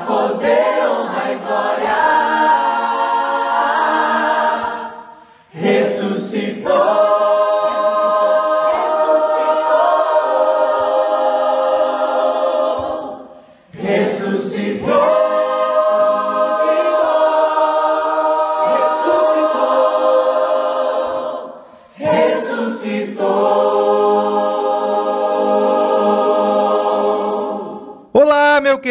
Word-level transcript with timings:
Poder, 0.00 0.81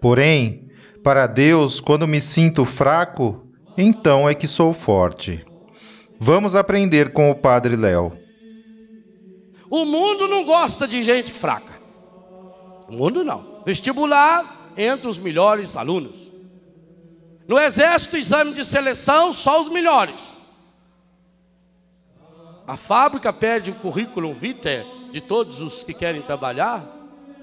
Porém, 0.00 0.70
para 1.02 1.26
Deus, 1.26 1.80
quando 1.80 2.06
me 2.06 2.20
sinto 2.20 2.64
fraco, 2.64 3.46
então 3.76 4.28
é 4.28 4.34
que 4.34 4.46
sou 4.46 4.72
forte. 4.72 5.44
Vamos 6.18 6.54
aprender 6.54 7.12
com 7.12 7.30
o 7.30 7.34
Padre 7.34 7.76
Léo. 7.76 8.12
O 9.70 9.84
mundo 9.84 10.28
não 10.28 10.44
gosta 10.44 10.86
de 10.86 11.02
gente 11.02 11.32
fraca. 11.32 11.74
O 12.88 12.92
mundo 12.92 13.24
não. 13.24 13.62
Vestibular, 13.66 14.72
entre 14.76 15.08
os 15.08 15.18
melhores 15.18 15.76
alunos. 15.76 16.16
No 17.48 17.58
exército, 17.58 18.16
exame 18.16 18.52
de 18.52 18.64
seleção, 18.64 19.32
só 19.32 19.60
os 19.60 19.68
melhores. 19.68 20.36
A 22.66 22.76
fábrica 22.76 23.32
pede 23.32 23.70
o 23.70 23.74
currículo 23.76 24.34
vitae 24.34 24.84
de 25.12 25.20
todos 25.20 25.60
os 25.60 25.82
que 25.82 25.94
querem 25.94 26.22
trabalhar 26.22 26.84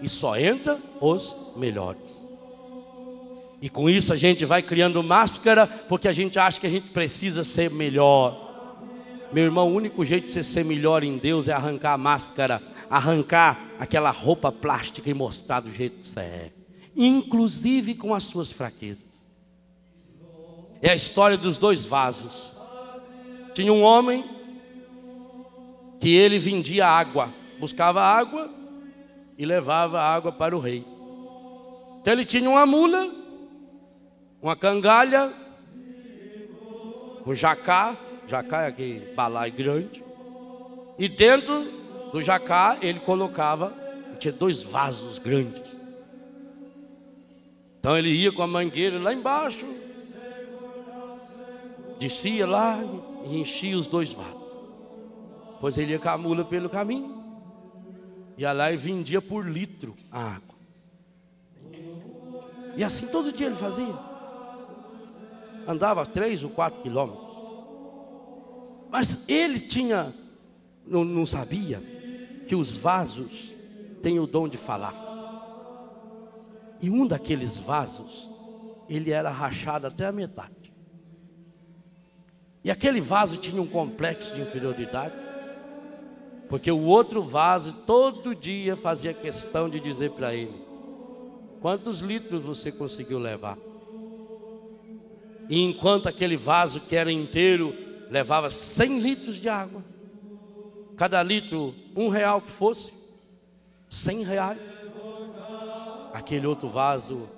e 0.02 0.10
só 0.10 0.38
entra 0.38 0.80
os 1.00 1.36
melhores. 1.56 2.23
E 3.64 3.70
com 3.70 3.90
isso 3.90 4.12
a 4.12 4.18
gente 4.18 4.44
vai 4.44 4.62
criando 4.62 5.02
máscara, 5.02 5.66
porque 5.66 6.10
a 6.10 6.12
gente 6.12 6.38
acha 6.38 6.60
que 6.60 6.68
a 6.68 6.70
gente 6.70 6.90
precisa 6.90 7.46
ser 7.46 7.72
melhor. 7.72 8.76
Meu 9.32 9.46
irmão, 9.46 9.72
o 9.72 9.74
único 9.74 10.04
jeito 10.04 10.26
de 10.26 10.32
você 10.32 10.44
ser 10.44 10.66
melhor 10.66 11.02
em 11.02 11.18
Deus 11.18 11.48
é 11.48 11.54
arrancar 11.54 11.94
a 11.94 11.98
máscara, 11.98 12.62
arrancar 12.90 13.70
aquela 13.80 14.12
roupa 14.12 14.52
plástica 14.52 15.10
e 15.10 15.14
mostrar 15.14 15.62
do 15.62 15.72
jeito 15.72 16.02
que 16.02 16.08
você 16.10 16.20
é, 16.20 16.52
inclusive 16.94 17.96
com 17.96 18.14
as 18.14 18.26
suas 18.26 18.52
fraquezas. 18.52 19.26
É 20.82 20.90
a 20.90 20.96
história 20.96 21.38
dos 21.38 21.58
dois 21.58 21.86
vasos. 21.86 22.52
Tinha 23.54 23.72
um 23.72 23.82
homem 23.82 24.26
que 26.02 26.14
ele 26.14 26.38
vendia 26.38 26.86
água, 26.86 27.34
buscava 27.62 28.02
água 28.02 28.54
e 29.38 29.46
levava 29.46 30.02
água 30.02 30.34
para 30.34 30.54
o 30.54 30.60
rei. 30.60 30.86
Então 32.02 32.12
ele 32.12 32.26
tinha 32.26 32.50
uma 32.50 32.66
mula 32.66 33.23
uma 34.44 34.58
cangalha, 34.58 35.34
um 37.26 37.34
jacá, 37.34 37.98
jacá 38.28 38.64
é 38.64 38.68
aquele 38.68 39.14
balai 39.14 39.50
grande, 39.50 40.04
e 41.00 41.08
dentro 41.08 41.64
do 42.12 42.22
jacá 42.22 42.78
ele 42.82 43.00
colocava, 43.00 43.74
tinha 44.20 44.34
dois 44.34 44.62
vasos 44.62 45.18
grandes. 45.18 45.78
Então 47.80 47.98
ele 47.98 48.10
ia 48.10 48.34
com 48.34 48.44
a 48.44 48.48
mangueira 48.48 49.00
lá 49.00 49.14
embaixo, 49.14 49.66
descia 51.98 52.46
lá 52.46 52.80
e 53.26 53.40
enchia 53.40 53.78
os 53.78 53.88
dois 53.88 54.12
vasos. 54.12 54.44
Depois 55.54 55.78
ele 55.78 55.94
ia 55.94 56.00
com 56.00 56.10
a 56.10 56.18
mula 56.18 56.44
pelo 56.44 56.70
caminho, 56.70 57.24
ia 58.38 58.52
lá 58.52 58.74
e 58.74 58.76
vendia 58.76 59.22
por 59.22 59.48
litro 59.48 59.96
a 60.12 60.36
água. 60.36 60.56
E 62.76 62.84
assim 62.84 63.08
todo 63.08 63.32
dia 63.32 63.48
ele 63.48 63.56
fazia 63.56 64.13
andava 65.68 66.06
três 66.06 66.44
ou 66.44 66.50
quatro 66.50 66.82
quilômetros. 66.82 67.34
Mas 68.92 69.18
ele 69.28 69.60
tinha, 69.60 70.14
não, 70.86 71.04
não 71.04 71.26
sabia, 71.26 71.82
que 72.48 72.56
os 72.56 72.78
vasos 72.78 73.54
têm 74.02 74.20
o 74.20 74.28
dom 74.28 74.48
de 74.48 74.58
falar. 74.58 74.94
E 76.82 76.90
um 76.90 77.08
daqueles 77.08 77.58
vasos, 77.58 78.30
ele 78.90 79.12
era 79.12 79.32
rachado 79.32 79.88
até 79.88 80.06
a 80.06 80.12
metade. 80.12 80.74
E 82.64 82.70
aquele 82.70 83.02
vaso 83.02 83.38
tinha 83.38 83.62
um 83.62 83.68
complexo 83.68 84.36
de 84.36 84.42
inferioridade, 84.42 85.16
porque 86.48 86.72
o 86.72 86.82
outro 86.82 87.24
vaso 87.24 87.74
todo 87.74 88.36
dia 88.36 88.76
fazia 88.76 89.14
questão 89.14 89.68
de 89.68 89.80
dizer 89.80 90.12
para 90.12 90.36
ele: 90.36 90.64
quantos 91.60 92.00
litros 92.00 92.44
você 92.44 92.72
conseguiu 92.72 93.18
levar? 93.18 93.58
E 95.50 95.62
enquanto 95.62 96.08
aquele 96.08 96.38
vaso 96.38 96.80
que 96.82 96.96
era 96.96 97.12
inteiro 97.12 97.76
levava 98.10 98.50
100 98.50 99.00
litros 99.00 99.36
de 99.36 99.50
água, 99.50 99.84
cada 100.96 101.22
litro 101.22 101.74
um 101.96 102.08
real 102.08 102.42
que 102.42 102.52
fosse, 102.52 102.94
100 103.90 104.24
reais. 104.24 104.60
Aquele 106.14 106.46
outro 106.48 106.70
vaso 106.70 107.30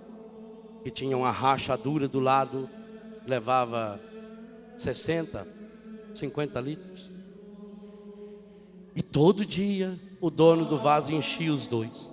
que 0.84 0.92
tinha 0.92 1.18
uma 1.18 1.32
rachadura 1.32 2.08
do 2.08 2.20
lado 2.20 2.70
levava 3.26 4.00
60, 4.78 5.48
50 6.14 6.60
litros. 6.60 7.12
E 8.96 9.02
todo 9.02 9.46
dia 9.46 10.00
o 10.22 10.30
dono 10.30 10.66
do 10.66 10.78
vaso 10.78 11.14
enchia 11.14 11.54
os 11.54 11.68
dois. 11.68 12.10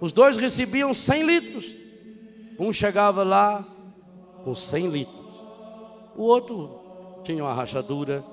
Os 0.00 0.12
dois 0.12 0.36
recebiam 0.36 0.94
100 0.94 1.22
litros. 1.24 1.76
Um 2.58 2.72
chegava 2.72 3.22
lá 3.22 3.66
com 4.44 4.54
100 4.54 4.88
litros. 4.88 5.23
O 6.16 6.22
outro 6.22 6.80
tinha 7.24 7.42
uma 7.42 7.52
rachadura, 7.52 8.24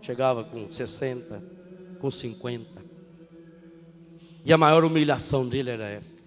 chegava 0.00 0.44
com 0.44 0.70
60, 0.70 1.42
com 2.00 2.10
50. 2.10 2.82
E 4.44 4.52
a 4.52 4.58
maior 4.58 4.84
humilhação 4.84 5.46
dele 5.46 5.70
era 5.70 5.88
essa. 5.88 6.18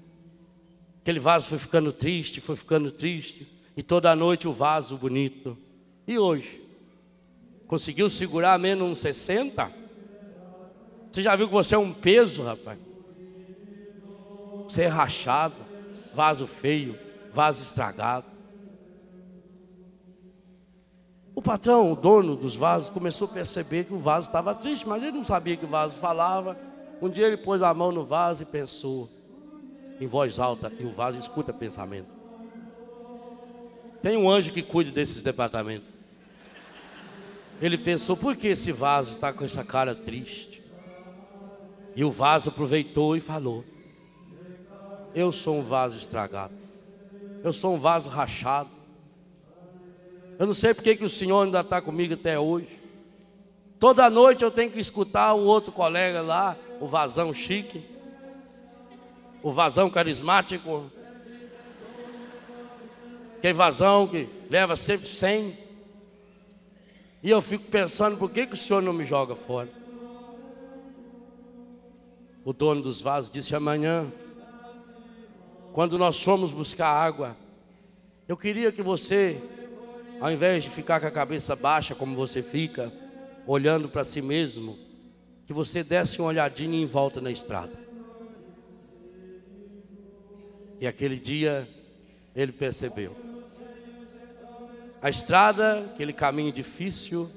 Aquele 1.02 1.20
vaso 1.20 1.50
foi 1.50 1.58
ficando 1.58 1.92
triste, 1.92 2.40
foi 2.40 2.56
ficando 2.56 2.92
triste. 2.92 3.48
E 3.76 3.82
toda 3.82 4.16
noite 4.16 4.48
o 4.48 4.54
vaso 4.54 4.96
bonito. 4.98 5.58
E 6.08 6.18
hoje? 6.20 6.62
Conseguiu 7.68 8.10
segurar 8.10 8.60
menos 8.60 8.88
uns 8.88 9.00
60? 9.00 9.72
Você 11.12 11.22
já 11.22 11.36
viu 11.36 11.48
que 11.48 11.54
você 11.54 11.76
é 11.76 11.78
um 11.78 11.94
peso, 11.94 12.44
rapaz? 12.44 12.78
Você 14.68 14.84
é 14.84 14.88
rachado, 14.88 15.56
vaso 16.14 16.46
feio, 16.48 16.98
vaso 17.34 17.64
estragado. 17.64 18.31
O 21.34 21.42
patrão, 21.42 21.92
o 21.92 21.96
dono 21.96 22.36
dos 22.36 22.56
vasos, 22.56 22.90
começou 22.90 23.28
a 23.28 23.32
perceber 23.32 23.86
que 23.86 23.94
o 23.94 24.00
vaso 24.00 24.28
estava 24.28 24.54
triste, 24.54 24.88
mas 24.88 25.02
ele 25.02 25.18
não 25.18 25.26
sabia 25.26 25.56
que 25.56 25.66
o 25.66 25.70
vaso 25.70 25.96
falava. 25.96 26.58
Um 27.02 27.10
dia 27.10 27.28
ele 27.28 27.38
pôs 27.38 27.64
a 27.64 27.74
mão 27.74 27.92
no 27.92 28.04
vaso 28.04 28.44
e 28.44 28.46
pensou 28.46 29.10
em 30.00 30.08
voz 30.08 30.40
alta, 30.40 30.72
e 30.80 30.84
o 30.84 30.92
vaso 30.92 31.18
escuta 31.18 31.54
pensamento. 31.54 32.10
Tem 34.02 34.18
um 34.18 34.30
anjo 34.30 34.52
que 34.52 34.64
cuida 34.64 34.92
desses 34.92 35.22
departamentos. 35.22 35.88
Ele 37.62 37.78
pensou, 37.78 38.18
por 38.18 38.36
que 38.36 38.48
esse 38.48 38.72
vaso 38.72 39.12
está 39.12 39.32
com 39.32 39.46
essa 39.46 39.64
cara 39.64 39.94
triste? 39.94 40.62
E 41.96 42.04
o 42.04 42.12
vaso 42.12 42.50
aproveitou 42.50 43.16
e 43.16 43.20
falou: 43.20 43.64
Eu 45.14 45.32
sou 45.32 45.60
um 45.60 45.64
vaso 45.64 45.98
estragado. 45.98 46.54
Eu 47.44 47.54
sou 47.54 47.76
um 47.76 47.80
vaso 47.80 48.10
rachado. 48.10 48.70
Eu 50.42 50.48
não 50.48 50.56
sei 50.56 50.74
porque 50.74 50.96
que 50.96 51.04
o 51.06 51.10
Senhor 51.10 51.44
ainda 51.44 51.60
está 51.60 51.80
comigo 51.80 52.16
até 52.16 52.40
hoje. 52.40 52.82
Toda 53.78 54.10
noite 54.10 54.44
eu 54.44 54.50
tenho 54.50 54.72
que 54.72 54.80
escutar 54.80 55.36
o 55.36 55.44
outro 55.44 55.72
colega 55.72 56.20
lá, 56.20 56.58
o 56.80 56.88
vazão 56.88 57.32
chique, 57.32 57.86
o 59.44 59.52
vazão 59.52 59.88
carismático, 59.88 60.92
que 63.40 63.50
é 63.50 63.54
vazão 63.54 64.08
que 64.08 64.28
leva 64.50 64.76
sempre 64.76 65.08
100. 65.08 65.56
E 67.22 67.30
eu 67.30 67.40
fico 67.40 67.66
pensando, 67.66 68.18
por 68.18 68.32
que, 68.32 68.48
que 68.48 68.56
o 68.56 68.58
Senhor 68.58 68.82
não 68.82 68.94
me 68.94 69.06
joga 69.06 69.36
fora? 69.36 69.70
O 72.44 72.52
dono 72.52 72.82
dos 72.82 73.00
vasos 73.00 73.30
disse 73.30 73.56
amanhã, 73.56 74.12
quando 75.72 76.00
nós 76.00 76.20
fomos 76.20 76.52
buscar 76.52 76.88
água, 76.88 77.38
eu 78.28 78.36
queria 78.36 78.72
que 78.72 78.82
você, 78.82 79.40
ao 80.22 80.32
invés 80.32 80.64
de 80.64 80.70
ficar 80.70 81.00
com 81.00 81.08
a 81.08 81.12
cabeça 81.12 81.56
baixa 81.56 81.96
como 81.96 82.16
você 82.16 82.44
fica, 82.44 82.94
olhando 83.48 83.90
para 83.90 84.04
si 84.04 84.22
mesmo, 84.22 84.78
que 85.48 85.52
você 85.52 85.84
desse 85.84 86.22
uma 86.22 86.28
olhadinha 86.28 86.80
em 86.80 86.86
volta 86.86 87.20
na 87.20 87.32
estrada. 87.32 87.74
E 90.80 90.86
aquele 90.86 91.18
dia 91.18 91.68
ele 92.36 92.52
percebeu. 92.52 93.16
A 95.02 95.10
estrada, 95.10 95.86
aquele 95.86 96.14
caminho 96.14 96.52
difícil, 96.52 97.28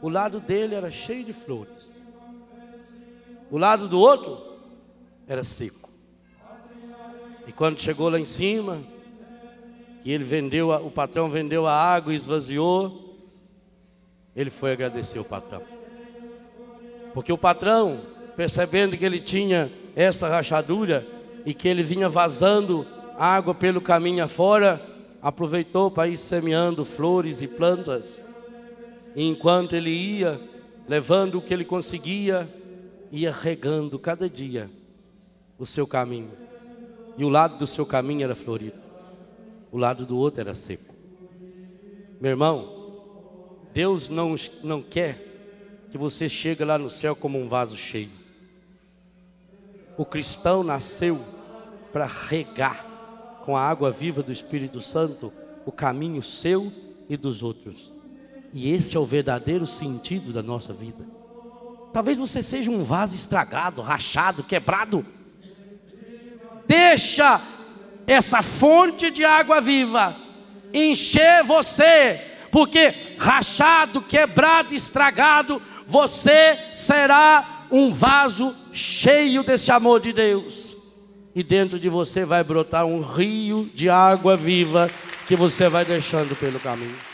o 0.00 0.08
lado 0.08 0.40
dele 0.40 0.74
era 0.74 0.90
cheio 0.90 1.24
de 1.24 1.32
flores. 1.32 1.88
O 3.48 3.56
lado 3.56 3.86
do 3.86 4.00
outro 4.00 4.58
era 5.28 5.44
seco. 5.44 5.88
E 7.46 7.52
quando 7.52 7.80
chegou 7.80 8.08
lá 8.08 8.18
em 8.18 8.24
cima, 8.24 8.82
que 10.02 10.10
ele 10.10 10.24
vendeu, 10.24 10.70
o 10.70 10.90
patrão 10.90 11.28
vendeu 11.28 11.66
a 11.66 11.74
água 11.74 12.12
e 12.12 12.16
esvaziou, 12.16 13.16
ele 14.34 14.50
foi 14.50 14.72
agradecer 14.72 15.18
o 15.18 15.24
patrão. 15.24 15.62
Porque 17.14 17.32
o 17.32 17.38
patrão, 17.38 18.00
percebendo 18.36 18.96
que 18.96 19.04
ele 19.04 19.20
tinha 19.20 19.70
essa 19.94 20.28
rachadura 20.28 21.06
e 21.44 21.52
que 21.52 21.68
ele 21.68 21.82
vinha 21.82 22.08
vazando 22.08 22.86
água 23.18 23.54
pelo 23.54 23.80
caminho 23.80 24.24
afora, 24.24 24.80
aproveitou 25.20 25.90
para 25.90 26.08
ir 26.08 26.16
semeando 26.16 26.84
flores 26.84 27.42
e 27.42 27.46
plantas. 27.46 28.22
E 29.14 29.26
enquanto 29.26 29.76
ele 29.76 29.90
ia, 29.90 30.40
levando 30.88 31.38
o 31.38 31.42
que 31.42 31.52
ele 31.52 31.64
conseguia, 31.64 32.48
ia 33.10 33.30
regando 33.30 33.98
cada 33.98 34.28
dia 34.28 34.70
o 35.58 35.66
seu 35.66 35.86
caminho. 35.86 36.30
E 37.16 37.24
o 37.24 37.28
lado 37.28 37.58
do 37.58 37.66
seu 37.66 37.84
caminho 37.84 38.24
era 38.24 38.34
florido, 38.34 38.80
o 39.72 39.78
lado 39.78 40.04
do 40.04 40.18
outro 40.18 40.42
era 40.42 40.54
seco. 40.54 40.94
Meu 42.20 42.30
irmão, 42.30 42.82
Deus 43.72 44.10
não, 44.10 44.34
não 44.62 44.82
quer 44.82 45.86
que 45.90 45.96
você 45.96 46.28
chegue 46.28 46.62
lá 46.62 46.78
no 46.78 46.90
céu 46.90 47.16
como 47.16 47.40
um 47.40 47.48
vaso 47.48 47.76
cheio. 47.76 48.10
O 49.96 50.04
cristão 50.04 50.62
nasceu 50.62 51.20
para 51.90 52.06
regar 52.06 53.40
com 53.44 53.56
a 53.56 53.62
água 53.62 53.90
viva 53.90 54.22
do 54.22 54.30
Espírito 54.30 54.80
Santo 54.80 55.32
o 55.64 55.72
caminho 55.72 56.22
seu 56.22 56.72
e 57.08 57.16
dos 57.16 57.42
outros. 57.42 57.92
E 58.52 58.70
esse 58.70 58.96
é 58.96 59.00
o 59.00 59.06
verdadeiro 59.06 59.66
sentido 59.66 60.32
da 60.32 60.42
nossa 60.42 60.72
vida. 60.72 61.06
Talvez 61.92 62.18
você 62.18 62.42
seja 62.42 62.70
um 62.70 62.82
vaso 62.82 63.14
estragado, 63.14 63.80
rachado, 63.80 64.44
quebrado. 64.44 65.04
Deixa 66.66 67.40
essa 68.06 68.42
fonte 68.42 69.10
de 69.10 69.24
água 69.24 69.60
viva 69.60 70.16
encher 70.72 71.44
você, 71.44 72.20
porque 72.50 73.16
rachado, 73.18 74.00
quebrado, 74.02 74.74
estragado, 74.74 75.60
você 75.86 76.58
será 76.72 77.66
um 77.70 77.92
vaso 77.92 78.54
cheio 78.72 79.42
desse 79.42 79.70
amor 79.70 80.00
de 80.00 80.12
Deus. 80.12 80.76
E 81.34 81.42
dentro 81.42 81.78
de 81.78 81.88
você 81.88 82.24
vai 82.24 82.44
brotar 82.44 82.84
um 82.84 83.00
rio 83.00 83.70
de 83.74 83.88
água 83.88 84.36
viva 84.36 84.90
que 85.26 85.34
você 85.34 85.68
vai 85.68 85.84
deixando 85.84 86.36
pelo 86.36 86.60
caminho. 86.60 87.11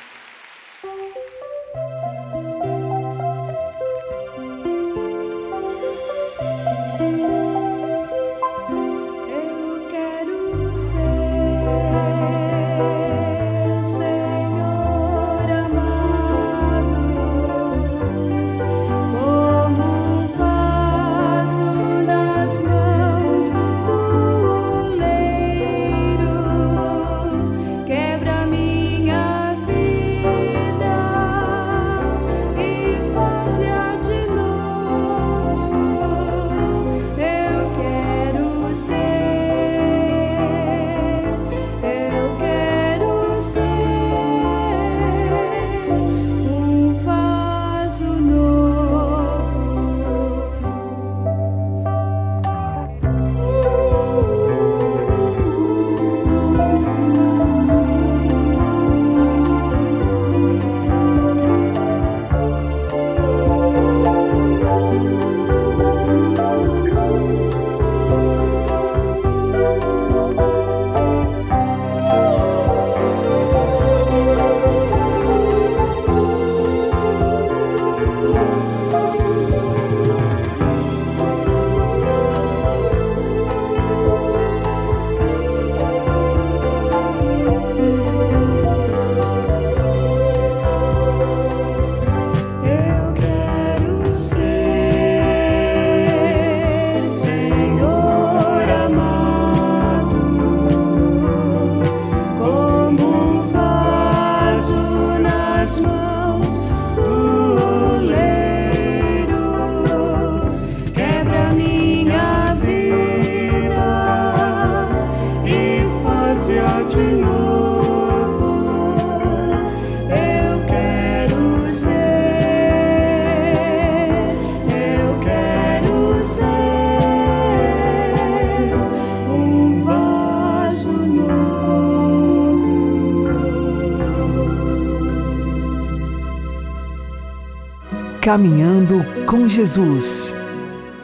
Caminhando 138.28 139.02
com 139.24 139.48
Jesus 139.48 140.36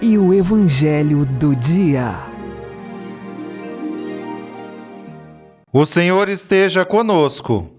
e 0.02 0.18
o 0.18 0.34
Evangelho 0.34 1.24
do 1.24 1.56
Dia. 1.56 2.22
O 5.72 5.86
Senhor 5.86 6.28
esteja 6.28 6.84
conosco, 6.84 7.70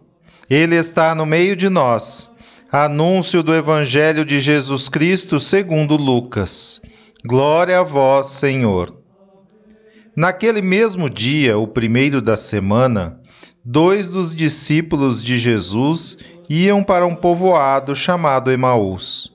Ele 0.49 0.75
está 0.75 1.13
no 1.13 1.27
meio 1.27 1.55
de 1.55 1.69
nós. 1.69 2.31
Anúncio 2.71 3.43
do 3.43 3.53
Evangelho 3.53 4.25
de 4.25 4.39
Jesus 4.39 4.89
Cristo 4.89 5.39
segundo 5.39 5.95
Lucas. 5.95 6.81
Glória 7.23 7.81
a 7.81 7.83
vós, 7.83 8.25
Senhor. 8.25 8.97
Naquele 10.15 10.63
mesmo 10.63 11.07
dia, 11.07 11.55
o 11.55 11.67
primeiro 11.67 12.19
da 12.19 12.35
semana, 12.35 13.21
dois 13.63 14.09
dos 14.09 14.35
discípulos 14.35 15.21
de 15.21 15.37
Jesus 15.37 16.17
iam 16.49 16.83
para 16.83 17.05
um 17.05 17.13
povoado 17.13 17.95
chamado 17.95 18.51
Emaús, 18.51 19.34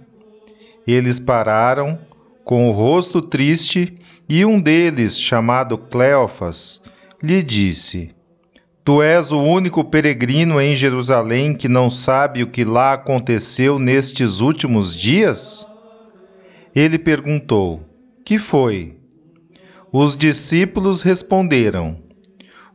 Eles 0.85 1.19
pararam, 1.19 1.99
com 2.43 2.67
o 2.67 2.71
rosto 2.71 3.21
triste, 3.21 3.97
e 4.27 4.45
um 4.45 4.59
deles, 4.59 5.19
chamado 5.19 5.77
Cleofas, 5.77 6.81
lhe 7.21 7.43
disse: 7.43 8.09
Tu 8.83 9.01
és 9.01 9.31
o 9.31 9.41
único 9.41 9.83
peregrino 9.83 10.59
em 10.59 10.73
Jerusalém 10.73 11.53
que 11.53 11.67
não 11.67 11.89
sabe 11.89 12.41
o 12.41 12.47
que 12.47 12.63
lá 12.63 12.93
aconteceu 12.93 13.77
nestes 13.77 14.39
últimos 14.39 14.95
dias? 14.95 15.67
Ele 16.73 16.97
perguntou: 16.97 17.83
Que 18.25 18.39
foi? 18.39 18.97
Os 19.91 20.15
discípulos 20.15 21.01
responderam: 21.01 21.97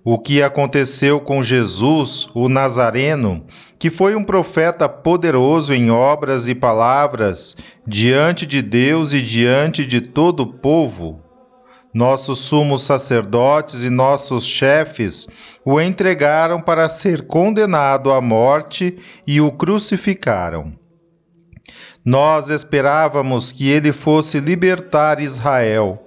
o 0.09 0.21
que 0.21 0.41
aconteceu 0.41 1.19
com 1.19 1.43
Jesus, 1.43 2.29
o 2.33 2.49
Nazareno, 2.49 3.45
que 3.77 3.91
foi 3.91 4.15
um 4.15 4.23
profeta 4.23 4.89
poderoso 4.89 5.75
em 5.75 5.91
obras 5.91 6.47
e 6.47 6.55
palavras 6.55 7.57
diante 7.85 8.47
de 8.47 8.63
Deus 8.63 9.13
e 9.13 9.21
diante 9.21 9.85
de 9.85 10.01
todo 10.01 10.45
o 10.45 10.53
povo. 10.59 11.21
Nossos 11.93 12.39
sumos 12.39 12.83
sacerdotes 12.83 13.83
e 13.83 13.91
nossos 13.91 14.47
chefes 14.47 15.27
o 15.65 15.81
entregaram 15.81 16.61
para 16.61 16.89
ser 16.89 17.27
condenado 17.27 18.13
à 18.13 18.21
morte 18.21 18.97
e 19.27 19.41
o 19.41 19.51
crucificaram. 19.51 20.73
Nós 22.05 22.49
esperávamos 22.49 23.51
que 23.51 23.69
ele 23.69 23.93
fosse 23.93 24.39
libertar 24.39 25.19
Israel 25.19 26.07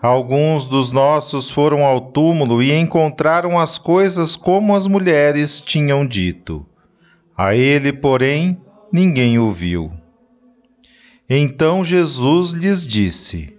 Alguns 0.00 0.66
dos 0.66 0.90
nossos 0.90 1.50
foram 1.50 1.82
ao 1.84 2.00
túmulo 2.12 2.62
e 2.62 2.72
encontraram 2.72 3.58
as 3.58 3.78
coisas 3.78 4.36
como 4.36 4.74
as 4.74 4.86
mulheres 4.86 5.60
tinham 5.60 6.06
dito. 6.06 6.66
A 7.36 7.54
ele, 7.54 7.92
porém, 7.92 8.60
ninguém 8.92 9.38
o 9.38 9.50
viu. 9.50 9.90
Então 11.28 11.84
Jesus 11.84 12.50
lhes 12.50 12.86
disse: 12.86 13.56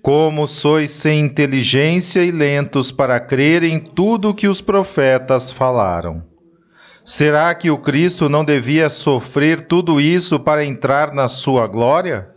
Como 0.00 0.46
sois 0.46 0.90
sem 0.90 1.20
inteligência 1.20 2.24
e 2.24 2.30
lentos 2.30 2.90
para 2.92 3.20
crer 3.20 3.62
em 3.62 3.78
tudo 3.78 4.30
o 4.30 4.34
que 4.34 4.48
os 4.48 4.60
profetas 4.60 5.50
falaram. 5.50 6.24
Será 7.04 7.52
que 7.52 7.68
o 7.68 7.78
Cristo 7.78 8.28
não 8.28 8.44
devia 8.44 8.88
sofrer 8.88 9.64
tudo 9.64 10.00
isso 10.00 10.38
para 10.38 10.64
entrar 10.64 11.12
na 11.12 11.26
sua 11.26 11.66
glória? 11.66 12.31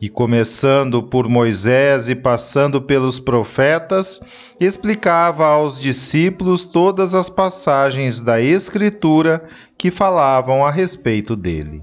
E 0.00 0.08
começando 0.08 1.02
por 1.02 1.28
Moisés 1.28 2.08
e 2.08 2.14
passando 2.14 2.80
pelos 2.80 3.20
profetas, 3.20 4.18
explicava 4.58 5.46
aos 5.46 5.78
discípulos 5.78 6.64
todas 6.64 7.14
as 7.14 7.28
passagens 7.28 8.20
da 8.20 8.40
Escritura 8.40 9.44
que 9.76 9.90
falavam 9.90 10.64
a 10.64 10.70
respeito 10.70 11.36
dele. 11.36 11.82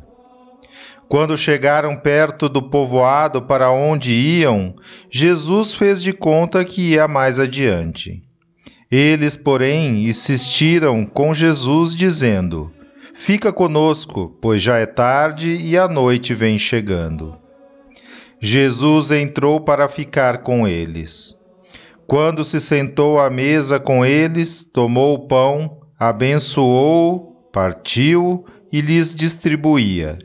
Quando 1.08 1.38
chegaram 1.38 1.96
perto 1.96 2.50
do 2.50 2.62
povoado 2.62 3.44
para 3.44 3.72
onde 3.72 4.12
iam, 4.12 4.76
Jesus 5.10 5.74
fez 5.74 6.02
de 6.02 6.12
conta 6.12 6.66
que 6.66 6.94
ia 6.94 7.08
mais 7.08 7.40
adiante. 7.40 8.24
Eles, 8.92 9.38
porém, 9.38 10.08
insistiram 10.08 11.06
com 11.06 11.34
Jesus, 11.34 11.96
dizendo: 11.96 12.72
Fica 13.14 13.54
conosco, 13.54 14.38
pois 14.42 14.62
já 14.62 14.78
é 14.78 14.86
tarde 14.86 15.56
e 15.56 15.78
a 15.78 15.88
noite 15.88 16.34
vem 16.34 16.58
chegando. 16.58 17.38
Jesus 18.40 19.12
entrou 19.12 19.60
para 19.60 19.88
ficar 19.88 20.40
com 20.40 20.68
eles. 20.68 21.36
Quando 22.06 22.44
se 22.44 22.62
sentou 22.62 23.20
à 23.20 23.30
mesa 23.30 23.80
com 23.80 24.06
eles, 24.06 24.64
tomou 24.64 25.16
o 25.16 25.28
pão, 25.28 25.80
abençoou, 26.00 27.50
partiu 27.52 28.46
e 28.72 28.80
lhes 28.80 29.14
distribuía. 29.14 30.20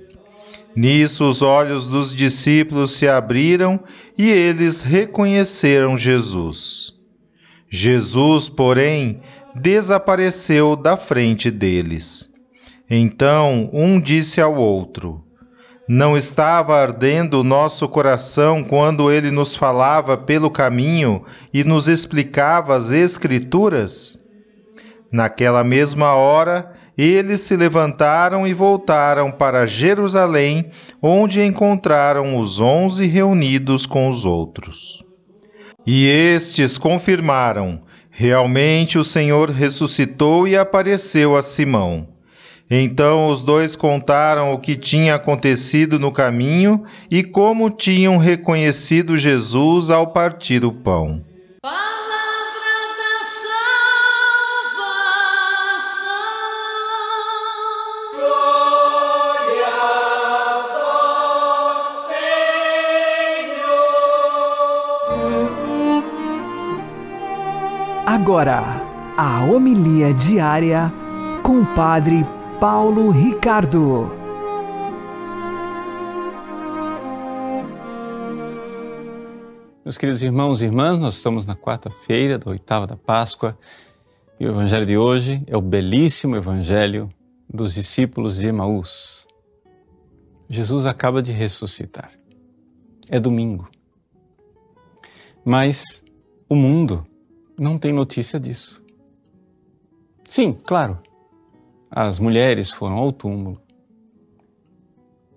Nisso 0.76 1.28
os 1.28 1.42
olhos 1.42 1.86
dos 1.86 2.14
discípulos 2.14 2.92
se 2.92 3.08
abriram 3.08 3.80
e 4.16 4.30
eles 4.30 4.80
reconheceram 4.80 5.98
Jesus. 5.98 6.92
Jesus, 7.68 8.48
porém, 8.48 9.20
desapareceu 9.54 10.76
da 10.76 10.96
frente 10.96 11.50
deles. 11.50 12.30
Então 12.88 13.70
um 13.72 14.00
disse 14.00 14.40
ao 14.40 14.54
outro: 14.54 15.24
não 15.88 16.16
estava 16.16 16.76
ardendo 16.76 17.40
o 17.40 17.44
nosso 17.44 17.88
coração 17.88 18.62
quando 18.62 19.10
ele 19.10 19.30
nos 19.30 19.56
falava 19.56 20.16
pelo 20.16 20.50
caminho 20.50 21.24
e 21.52 21.64
nos 21.64 21.88
explicava 21.88 22.76
as 22.76 22.90
Escrituras? 22.90 24.18
Naquela 25.10 25.62
mesma 25.62 26.14
hora, 26.14 26.72
eles 26.96 27.40
se 27.40 27.56
levantaram 27.56 28.46
e 28.46 28.54
voltaram 28.54 29.30
para 29.30 29.66
Jerusalém, 29.66 30.70
onde 31.02 31.42
encontraram 31.42 32.38
os 32.38 32.60
onze 32.60 33.06
reunidos 33.06 33.84
com 33.84 34.08
os 34.08 34.24
outros. 34.24 35.04
E 35.86 36.06
estes 36.06 36.78
confirmaram: 36.78 37.82
realmente 38.10 38.98
o 38.98 39.04
Senhor 39.04 39.50
ressuscitou 39.50 40.46
e 40.46 40.56
apareceu 40.56 41.36
a 41.36 41.42
Simão. 41.42 42.11
Então 42.74 43.28
os 43.28 43.42
dois 43.42 43.76
contaram 43.76 44.54
o 44.54 44.58
que 44.58 44.74
tinha 44.76 45.16
acontecido 45.16 45.98
no 45.98 46.10
caminho 46.10 46.84
e 47.10 47.22
como 47.22 47.68
tinham 47.68 48.16
reconhecido 48.16 49.14
Jesus 49.14 49.90
ao 49.90 50.06
partir 50.06 50.64
o 50.64 50.72
pão. 50.72 51.22
Agora, 68.06 68.62
a 69.18 69.44
homilia 69.44 70.14
diária 70.14 70.90
com 71.42 71.60
o 71.60 71.66
Padre 71.66 72.24
Paulo 72.62 73.10
Ricardo. 73.10 74.08
Meus 79.84 79.98
queridos 79.98 80.22
irmãos 80.22 80.62
e 80.62 80.66
irmãs, 80.66 80.96
nós 80.96 81.16
estamos 81.16 81.44
na 81.44 81.56
quarta-feira 81.56 82.38
da 82.38 82.48
oitava 82.48 82.86
da 82.86 82.96
Páscoa 82.96 83.58
e 84.38 84.46
o 84.46 84.50
evangelho 84.50 84.86
de 84.86 84.96
hoje 84.96 85.42
é 85.48 85.56
o 85.56 85.60
belíssimo 85.60 86.36
evangelho 86.36 87.08
dos 87.52 87.74
discípulos 87.74 88.36
de 88.36 88.46
Emaús. 88.46 89.26
Jesus 90.48 90.86
acaba 90.86 91.20
de 91.20 91.32
ressuscitar. 91.32 92.12
é 93.10 93.18
domingo. 93.18 93.68
Mas 95.44 96.04
o 96.48 96.54
mundo 96.54 97.04
não 97.58 97.76
tem 97.76 97.92
notícia 97.92 98.38
disso. 98.38 98.80
Sim, 100.24 100.52
claro, 100.52 101.02
as 101.94 102.18
mulheres 102.18 102.72
foram 102.72 102.96
ao 102.96 103.12
túmulo. 103.12 103.60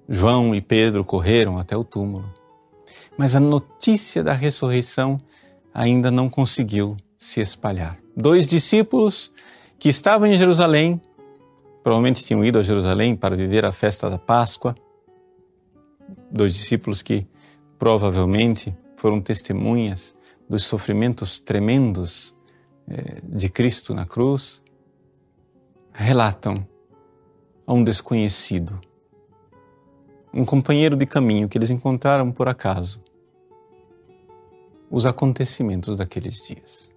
João 0.08 0.56
e 0.56 0.62
Pedro 0.62 1.04
correram 1.04 1.58
até 1.58 1.76
o 1.76 1.84
túmulo. 1.84 2.34
Mas 3.18 3.36
a 3.36 3.40
notícia 3.42 4.24
da 4.24 4.32
ressurreição 4.32 5.20
ainda 5.74 6.10
não 6.10 6.30
conseguiu 6.30 6.96
se 7.18 7.42
espalhar. 7.42 8.00
Dois 8.16 8.48
discípulos 8.48 9.34
que 9.78 9.90
estavam 9.90 10.28
em 10.28 10.36
Jerusalém, 10.38 11.02
provavelmente 11.84 12.24
tinham 12.24 12.46
ido 12.46 12.58
a 12.58 12.64
Jerusalém 12.64 13.16
para 13.18 13.36
viver 13.36 13.66
a 13.66 13.74
festa 13.74 14.10
da 14.10 14.18
Páscoa, 14.18 14.76
dois 16.32 16.54
discípulos 16.54 17.02
que 17.02 17.28
provavelmente 17.78 18.76
foram 18.96 19.20
testemunhas 19.20 20.16
dos 20.50 20.64
sofrimentos 20.64 21.40
tremendos 21.40 22.34
eh, 22.88 23.20
de 23.24 23.50
Cristo 23.50 23.94
na 23.94 24.06
cruz, 24.06 24.62
relatam 25.98 26.68
a 27.66 27.74
um 27.74 27.84
desconhecido, 27.84 28.80
um 30.34 30.44
companheiro 30.44 30.96
de 30.98 31.06
caminho 31.06 31.48
que 31.48 31.58
eles 31.58 31.70
encontraram 31.70 32.32
por 32.32 32.50
acaso, 32.50 33.02
os 34.92 35.06
acontecimentos 35.06 35.96
daqueles 35.96 36.46
dias, 36.46 36.92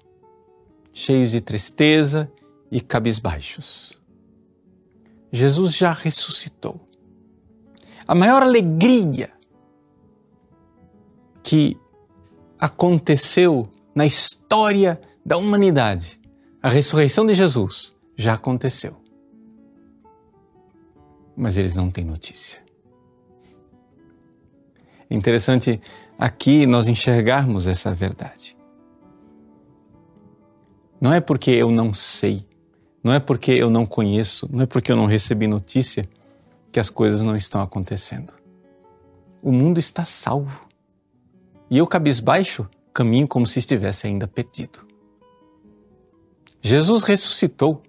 cheios 0.93 1.31
de 1.31 1.41
tristeza 1.41 2.31
e 2.71 2.81
cabisbaixos. 2.81 3.97
Jesus 5.31 5.75
já 5.75 5.93
ressuscitou. 5.93 6.81
A 8.07 8.15
maior 8.15 8.43
alegria 8.43 9.31
que 11.43 11.79
aconteceu 12.59 13.69
na 13.95 14.05
história 14.05 15.01
da 15.25 15.37
humanidade, 15.37 16.21
a 16.61 16.69
ressurreição 16.69 17.25
de 17.25 17.35
Jesus, 17.35 17.97
já 18.19 18.35
aconteceu. 18.35 18.97
Mas 21.37 21.57
eles 21.57 21.77
não 21.77 21.89
têm 21.89 22.05
notícia. 22.05 22.61
É 25.09 25.15
interessante 25.15 25.81
aqui 26.19 26.67
nós 26.67 26.89
enxergarmos 26.89 27.69
essa 27.69 27.95
verdade. 27.95 28.57
Não 31.01 31.15
é 31.15 31.21
porque 31.21 31.53
eu 31.53 31.71
não 31.71 31.95
sei, 31.95 32.45
não 33.05 33.15
é 33.15 33.21
porque 33.21 33.53
eu 33.53 33.71
não 33.71 33.87
conheço, 33.87 34.49
não 34.53 34.63
é 34.63 34.67
porque 34.67 34.91
eu 34.91 34.97
não 34.97 35.07
recebi 35.07 35.47
notícia 35.47 36.09
que 36.73 36.81
as 36.81 36.91
coisas 36.91 37.23
não 37.23 37.37
estão 37.37 37.63
acontecendo. 37.63 38.35
O 39.41 39.53
mundo 39.53 39.79
está 39.79 40.05
salvo. 40.05 40.67
E 41.71 41.79
eu, 41.79 41.87
cabisbaixo, 41.87 42.69
caminho 42.93 43.29
como 43.29 43.47
se 43.47 43.61
estivesse 43.61 44.09
ainda 44.09 44.27
perdido. 44.27 44.85
Jesus 46.61 47.05
ressuscitou. 47.05 47.81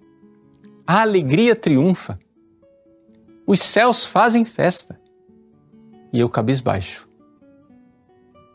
A 0.92 1.02
alegria 1.02 1.54
triunfa. 1.54 2.18
Os 3.46 3.60
céus 3.60 4.04
fazem 4.04 4.44
festa. 4.44 5.00
E 6.12 6.18
eu, 6.18 6.28
cabisbaixo, 6.28 7.08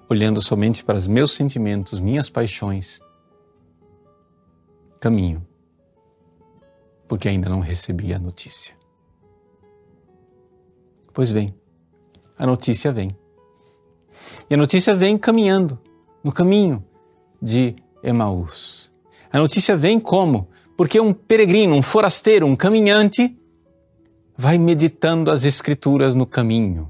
olhando 0.10 0.42
somente 0.42 0.84
para 0.84 0.98
os 0.98 1.08
meus 1.08 1.32
sentimentos, 1.32 1.98
minhas 1.98 2.30
paixões, 2.30 3.00
caminho, 5.00 5.48
porque 7.08 7.30
ainda 7.30 7.48
não 7.48 7.62
recebi 7.62 8.14
a 8.14 8.20
notícia. 8.20 8.76
Pois 11.14 11.32
bem, 11.32 11.56
a 12.38 12.46
notícia 12.46 12.92
vem. 12.92 13.18
E 14.50 14.56
a 14.56 14.58
notícia 14.58 14.94
vem 14.94 15.18
caminhando, 15.18 15.80
no 16.22 16.34
caminho 16.34 16.86
de 17.42 17.78
Emaús. 18.04 18.92
A 19.32 19.40
notícia 19.40 19.78
vem 19.78 20.02
como? 20.02 20.50
Porque 20.76 21.00
um 21.00 21.14
peregrino, 21.14 21.76
um 21.76 21.82
forasteiro, 21.82 22.46
um 22.46 22.56
caminhante, 22.56 23.36
vai 24.38 24.58
meditando 24.58 25.32
as 25.32 25.44
Escrituras 25.44 26.14
no 26.14 26.26
caminho. 26.26 26.90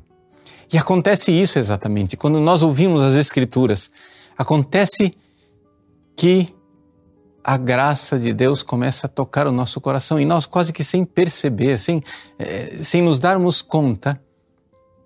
E 0.71 0.77
acontece 0.77 1.31
isso 1.31 1.59
exatamente. 1.59 2.17
Quando 2.17 2.39
nós 2.39 2.63
ouvimos 2.63 3.01
as 3.01 3.15
Escrituras, 3.15 3.91
acontece 4.37 5.15
que 6.15 6.53
a 7.43 7.57
graça 7.57 8.17
de 8.17 8.33
Deus 8.33 8.63
começa 8.63 9.05
a 9.05 9.09
tocar 9.09 9.45
o 9.45 9.51
nosso 9.51 9.79
coração 9.79 10.19
e 10.19 10.25
nós, 10.25 10.47
quase 10.47 10.73
que 10.73 10.83
sem 10.83 11.05
perceber, 11.05 11.77
sem, 11.77 12.01
eh, 12.39 12.79
sem 12.81 13.03
nos 13.03 13.19
darmos 13.19 13.61
conta, 13.61 14.19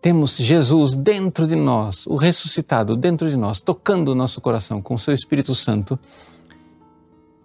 temos 0.01 0.37
Jesus 0.37 0.95
dentro 0.95 1.45
de 1.45 1.57
nós, 1.57 2.07
o 2.07 2.15
ressuscitado 2.15 2.95
dentro 2.95 3.29
de 3.29 3.35
nós, 3.35 3.59
tocando 3.59 4.13
o 4.13 4.15
nosso 4.15 4.39
coração 4.39 4.81
com 4.81 4.93
o 4.93 4.99
seu 4.99 5.13
Espírito 5.13 5.53
Santo. 5.53 5.99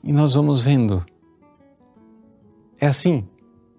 E 0.04 0.12
nós 0.12 0.34
vamos 0.34 0.62
vendo. 0.62 1.04
É 2.80 2.86
assim. 2.86 3.26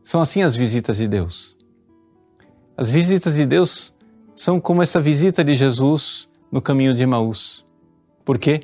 São 0.03 0.21
assim 0.21 0.43
as 0.43 0.55
visitas 0.55 0.97
de 0.97 1.07
Deus. 1.07 1.55
As 2.77 2.89
visitas 2.89 3.35
de 3.35 3.45
Deus 3.45 3.93
são 4.35 4.59
como 4.59 4.83
essa 4.83 5.01
visita 5.01 5.43
de 5.43 5.55
Jesus 5.55 6.29
no 6.51 6.61
caminho 6.61 6.93
de 6.93 7.03
Emaús. 7.03 7.65
Por 8.23 8.37
quê? 8.37 8.61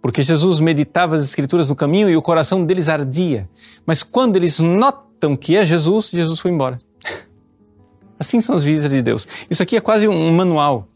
Porque 0.00 0.22
Jesus 0.22 0.60
meditava 0.60 1.16
as 1.16 1.22
Escrituras 1.22 1.68
no 1.68 1.74
caminho 1.74 2.08
e 2.08 2.16
o 2.16 2.22
coração 2.22 2.64
deles 2.64 2.88
ardia. 2.88 3.50
Mas 3.84 4.02
quando 4.02 4.36
eles 4.36 4.60
notam 4.60 5.36
que 5.36 5.56
é 5.56 5.64
Jesus, 5.64 6.10
Jesus 6.10 6.38
foi 6.38 6.52
embora. 6.52 6.78
Assim 8.18 8.40
são 8.40 8.54
as 8.54 8.62
visitas 8.62 8.90
de 8.90 9.02
Deus. 9.02 9.26
Isso 9.50 9.62
aqui 9.62 9.76
é 9.76 9.80
quase 9.80 10.06
um 10.06 10.32
manual 10.32 10.86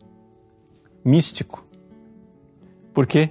místico. 1.04 1.66
Por 2.94 3.06
quê? 3.06 3.30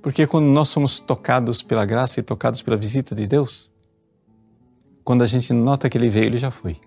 Porque 0.00 0.26
quando 0.26 0.46
nós 0.46 0.68
somos 0.68 1.00
tocados 1.00 1.62
pela 1.62 1.84
graça 1.84 2.20
e 2.20 2.22
tocados 2.22 2.62
pela 2.62 2.76
visita 2.76 3.14
de 3.14 3.26
Deus, 3.26 3.70
quando 5.04 5.22
a 5.22 5.26
gente 5.26 5.52
nota 5.52 5.88
que 5.88 5.98
ele 5.98 6.08
veio, 6.08 6.26
ele 6.26 6.38
já 6.38 6.50
foi. 6.50 6.80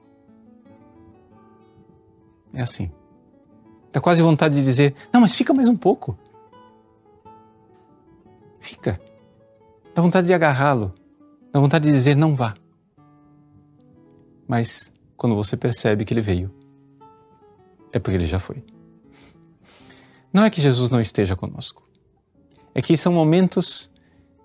É 2.53 2.61
assim. 2.61 2.91
Dá 3.91 4.01
quase 4.01 4.21
vontade 4.21 4.55
de 4.55 4.63
dizer: 4.63 4.95
não, 5.13 5.21
mas 5.21 5.35
fica 5.35 5.53
mais 5.53 5.69
um 5.69 5.77
pouco. 5.77 6.17
Fica. 8.59 8.99
Dá 9.93 10.01
vontade 10.01 10.27
de 10.27 10.33
agarrá-lo. 10.33 10.93
Dá 11.51 11.59
vontade 11.59 11.87
de 11.87 11.95
dizer: 11.95 12.15
não 12.15 12.35
vá. 12.35 12.55
Mas 14.47 14.91
quando 15.15 15.35
você 15.35 15.55
percebe 15.55 16.03
que 16.03 16.13
ele 16.13 16.21
veio, 16.21 16.53
é 17.91 17.99
porque 17.99 18.17
ele 18.17 18.25
já 18.25 18.39
foi. 18.39 18.57
Não 20.33 20.43
é 20.43 20.49
que 20.49 20.61
Jesus 20.61 20.89
não 20.89 20.99
esteja 20.99 21.35
conosco, 21.35 21.87
é 22.73 22.81
que 22.81 22.95
são 22.97 23.13
momentos 23.13 23.89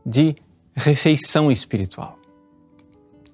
de 0.05 0.37
refeição 0.75 1.51
espiritual. 1.51 2.22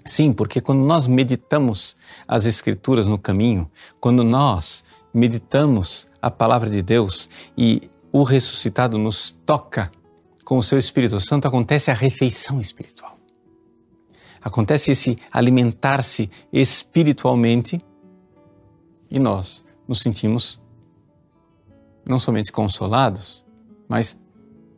Sim, 0.09 0.33
porque 0.33 0.61
quando 0.61 0.81
nós 0.81 1.07
meditamos 1.07 1.97
as 2.27 2.47
Escrituras 2.47 3.07
no 3.07 3.18
caminho, 3.18 3.71
quando 4.01 4.25
nós 4.25 4.83
meditamos 5.12 6.07
a 6.21 6.31
palavra 6.31 6.68
de 6.71 6.83
Deus 6.83 7.29
e 7.57 7.90
o 8.11 8.23
ressuscitado 8.23 8.97
nos 8.99 9.33
toca 9.44 9.90
com 10.44 10.59
o 10.59 10.62
seu 10.62 10.79
Espírito 10.79 11.21
Santo, 11.21 11.47
acontece 11.47 11.90
a 11.90 11.94
refeição 11.94 12.61
espiritual 12.61 13.18
acontece 14.40 14.90
esse 14.92 15.18
alimentar-se 15.31 16.31
espiritualmente 16.53 17.85
e 19.11 19.18
nós 19.18 19.64
nos 19.87 20.01
sentimos 20.01 20.61
não 22.05 22.18
somente 22.18 22.51
consolados, 22.51 23.44
mas 23.87 24.18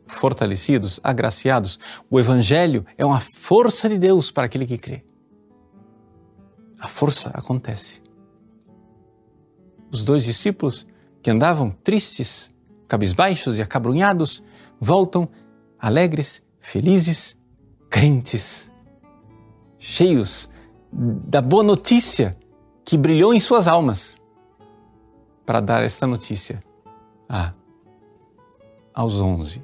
fortalecidos, 0.07 0.99
agraciados. 1.01 1.79
O 2.09 2.19
Evangelho 2.19 2.85
é 2.97 3.05
uma 3.05 3.21
força 3.21 3.87
de 3.87 3.97
Deus 3.97 4.29
para 4.31 4.45
aquele 4.45 4.65
que 4.65 4.77
crê. 4.77 5.05
A 6.81 6.87
força 6.87 7.29
acontece. 7.33 8.01
Os 9.89 10.03
dois 10.03 10.25
discípulos 10.25 10.85
que 11.21 11.31
andavam 11.31 11.71
tristes, 11.71 12.51
cabisbaixos 12.87 13.57
e 13.57 13.61
acabrunhados, 13.61 14.43
voltam 14.79 15.29
alegres, 15.79 16.43
felizes, 16.59 17.37
crentes 17.89 18.71
cheios 19.81 20.47
da 20.93 21.41
boa 21.41 21.63
notícia 21.63 22.37
que 22.85 22.95
brilhou 22.95 23.33
em 23.33 23.39
suas 23.39 23.67
almas 23.67 24.15
para 25.43 25.59
dar 25.59 25.83
esta 25.83 26.05
notícia 26.05 26.63
a, 27.27 27.51
aos 28.93 29.19
onze 29.19 29.63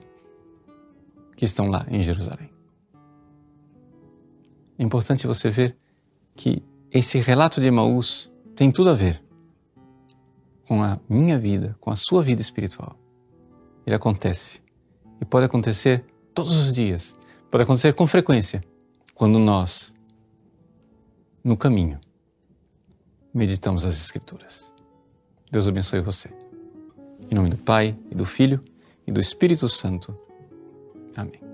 que 1.35 1.45
estão 1.45 1.67
lá 1.67 1.85
em 1.87 2.01
Jerusalém. 2.01 2.49
É 4.79 4.83
importante 4.83 5.27
você 5.27 5.51
ver 5.51 5.77
que 6.35 6.63
esse 6.91 7.19
relato 7.19 7.59
de 7.59 7.67
Emaús 7.67 8.31
tem 8.55 8.71
tudo 8.71 8.89
a 8.89 8.93
ver 8.93 9.23
com 10.67 10.83
a 10.83 10.99
minha 11.07 11.39
vida, 11.39 11.75
com 11.79 11.89
a 11.89 11.95
sua 11.95 12.21
vida 12.21 12.41
espiritual. 12.41 12.97
Ele 13.85 13.95
acontece 13.95 14.61
e 15.21 15.25
pode 15.25 15.45
acontecer 15.45 16.05
todos 16.33 16.57
os 16.57 16.73
dias, 16.73 17.17
pode 17.49 17.63
acontecer 17.63 17.93
com 17.93 18.05
frequência, 18.05 18.63
quando 19.13 19.39
nós 19.39 19.93
no 21.43 21.55
caminho, 21.55 21.99
meditamos 23.33 23.85
as 23.85 23.95
Escrituras. 23.95 24.71
Deus 25.49 25.67
abençoe 25.67 26.01
você. 26.01 26.29
Em 27.31 27.35
nome 27.35 27.49
do 27.49 27.57
Pai, 27.57 27.97
e 28.11 28.15
do 28.15 28.25
Filho, 28.25 28.61
e 29.05 29.11
do 29.11 29.21
Espírito 29.21 29.69
Santo. 29.69 30.17
Amém. 31.15 31.46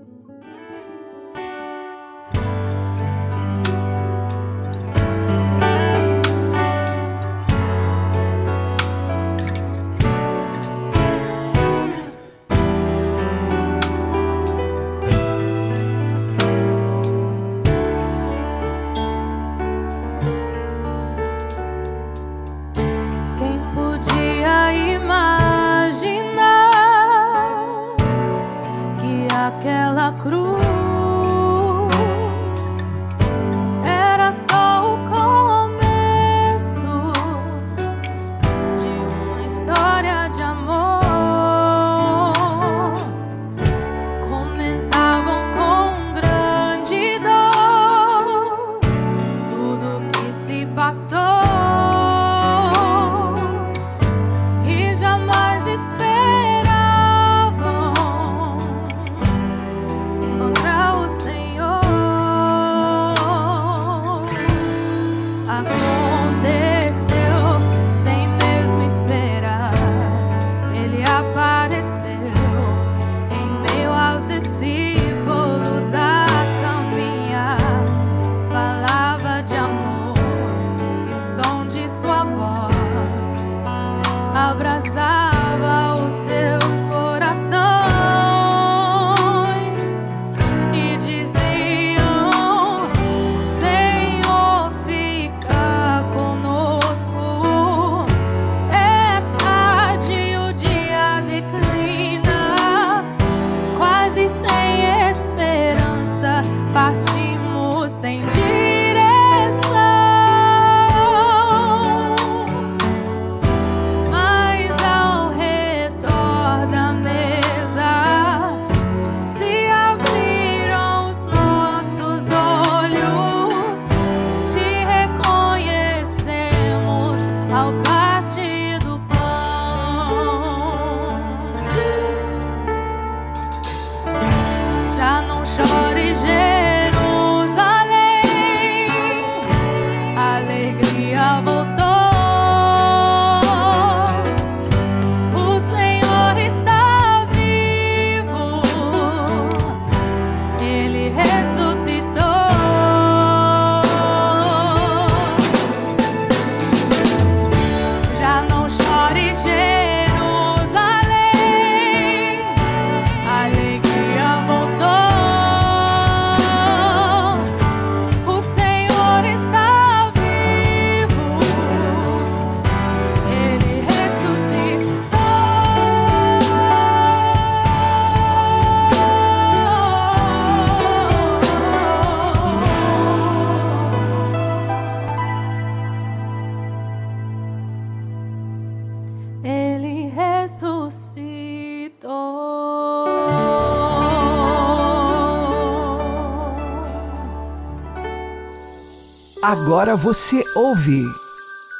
Agora 199.84 199.98
você 199.98 200.42
ouve 200.56 201.04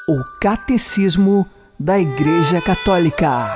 o 0.06 0.22
Catecismo 0.38 1.48
da 1.80 1.98
Igreja 1.98 2.60
Católica. 2.60 3.46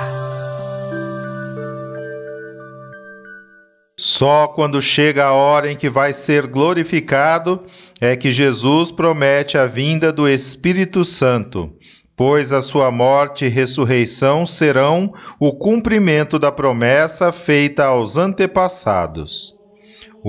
Só 3.94 4.48
quando 4.48 4.80
chega 4.80 5.26
a 5.26 5.32
hora 5.34 5.70
em 5.70 5.76
que 5.76 5.90
vai 5.90 6.14
ser 6.14 6.46
glorificado 6.46 7.62
é 8.00 8.16
que 8.16 8.32
Jesus 8.32 8.90
promete 8.90 9.58
a 9.58 9.66
vinda 9.66 10.10
do 10.10 10.26
Espírito 10.26 11.04
Santo, 11.04 11.70
pois 12.16 12.50
a 12.50 12.62
sua 12.62 12.90
morte 12.90 13.44
e 13.44 13.48
ressurreição 13.48 14.46
serão 14.46 15.12
o 15.38 15.52
cumprimento 15.52 16.38
da 16.38 16.50
promessa 16.50 17.30
feita 17.32 17.84
aos 17.84 18.16
antepassados. 18.16 19.57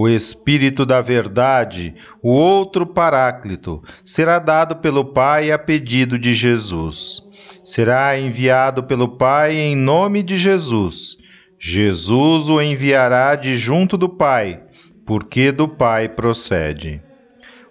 O 0.02 0.08
Espírito 0.08 0.86
da 0.86 1.02
Verdade, 1.02 1.94
o 2.24 2.30
outro 2.30 2.88
Paráclito, 2.88 3.84
será 4.02 4.40
dado 4.40 4.78
pelo 4.78 5.04
Pai 5.04 5.52
a 5.52 5.60
pedido 5.60 6.18
de 6.18 6.34
Jesus. 6.34 7.22
Será 7.66 8.18
enviado 8.18 8.84
pelo 8.84 9.18
Pai 9.18 9.58
em 9.58 9.76
nome 9.76 10.24
de 10.24 10.38
Jesus. 10.38 11.18
Jesus 11.60 12.48
o 12.48 12.62
enviará 12.62 13.36
de 13.36 13.58
junto 13.58 13.98
do 13.98 14.08
Pai, 14.08 14.64
porque 15.06 15.52
do 15.52 15.68
Pai 15.68 16.08
procede. 16.08 17.02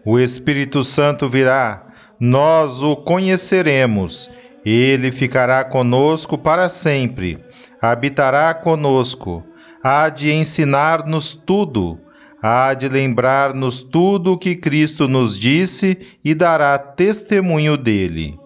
O 0.05 0.19
Espírito 0.19 0.85
Santo 0.85 1.27
virá, 1.31 1.87
nós 2.21 2.83
o 2.83 2.95
conheceremos, 2.95 4.31
ele 4.67 5.11
ficará 5.11 5.65
conosco 5.65 6.37
para 6.37 6.69
sempre, 6.69 7.43
habitará 7.81 8.53
conosco, 8.53 9.43
há 9.83 10.11
de 10.11 10.31
ensinar-nos 10.31 11.33
tudo, 11.33 11.99
há 12.43 12.75
de 12.75 12.89
lembrar-nos 12.89 13.81
tudo 13.81 14.33
o 14.33 14.39
que 14.39 14.55
Cristo 14.55 15.09
nos 15.09 15.39
disse 15.39 15.99
e 16.25 16.35
dará 16.35 16.79
testemunho 16.79 17.77
dele 17.77 18.39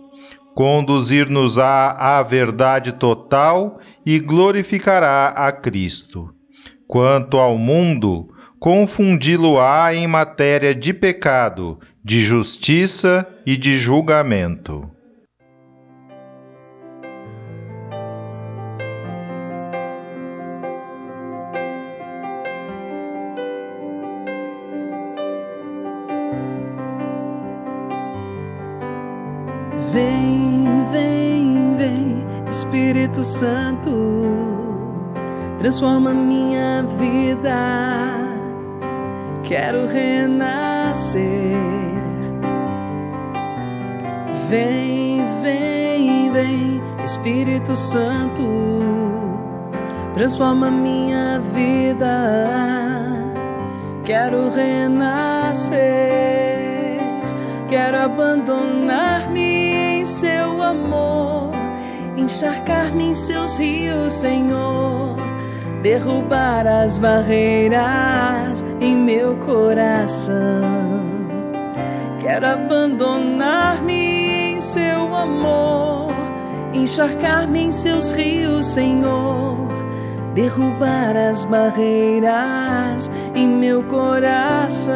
conduzir-nos-á 0.54 1.92
à 1.92 2.22
verdade 2.22 2.92
total 2.92 3.78
e 4.04 4.18
glorificará 4.18 5.28
a 5.28 5.50
Cristo. 5.50 6.30
Quanto 6.86 7.38
ao 7.38 7.56
mundo, 7.56 8.28
confundi-lo-á 8.58 9.94
em 9.94 10.06
matéria 10.06 10.74
de 10.74 10.92
pecado, 10.92 11.78
de 12.04 12.20
justiça 12.20 13.26
e 13.46 13.56
de 13.56 13.76
julgamento. 13.76 14.90
Vem, 29.92 30.86
vem, 30.90 31.76
vem, 31.76 32.24
Espírito 32.50 33.22
Santo, 33.22 33.90
transforma 35.58 36.14
minha 36.14 36.82
vida. 36.98 37.58
Quero 39.42 39.86
renascer. 39.86 41.20
Vem, 44.48 45.26
vem, 45.42 46.32
vem, 46.32 46.82
Espírito 47.04 47.76
Santo, 47.76 48.42
transforma 50.14 50.70
minha 50.70 51.38
vida. 51.52 52.16
Quero 54.06 54.48
renascer, 54.48 55.78
quero 57.68 57.98
abandonar-me 57.98 59.51
em 60.02 60.06
seu 60.06 60.60
amor, 60.60 61.52
encharcar-me 62.16 63.10
em 63.10 63.14
seus 63.14 63.56
rios, 63.56 64.14
Senhor, 64.14 65.14
derrubar 65.80 66.66
as 66.66 66.98
barreiras 66.98 68.64
em 68.80 68.96
meu 68.96 69.36
coração. 69.36 70.32
Quero 72.18 72.48
abandonar-me 72.48 74.54
em 74.54 74.60
seu 74.60 75.14
amor, 75.14 76.12
encharcar-me 76.74 77.66
em 77.66 77.70
seus 77.70 78.10
rios, 78.10 78.66
Senhor, 78.66 79.68
derrubar 80.34 81.16
as 81.16 81.44
barreiras 81.44 83.08
em 83.36 83.46
meu 83.46 83.84
coração. 83.84 84.92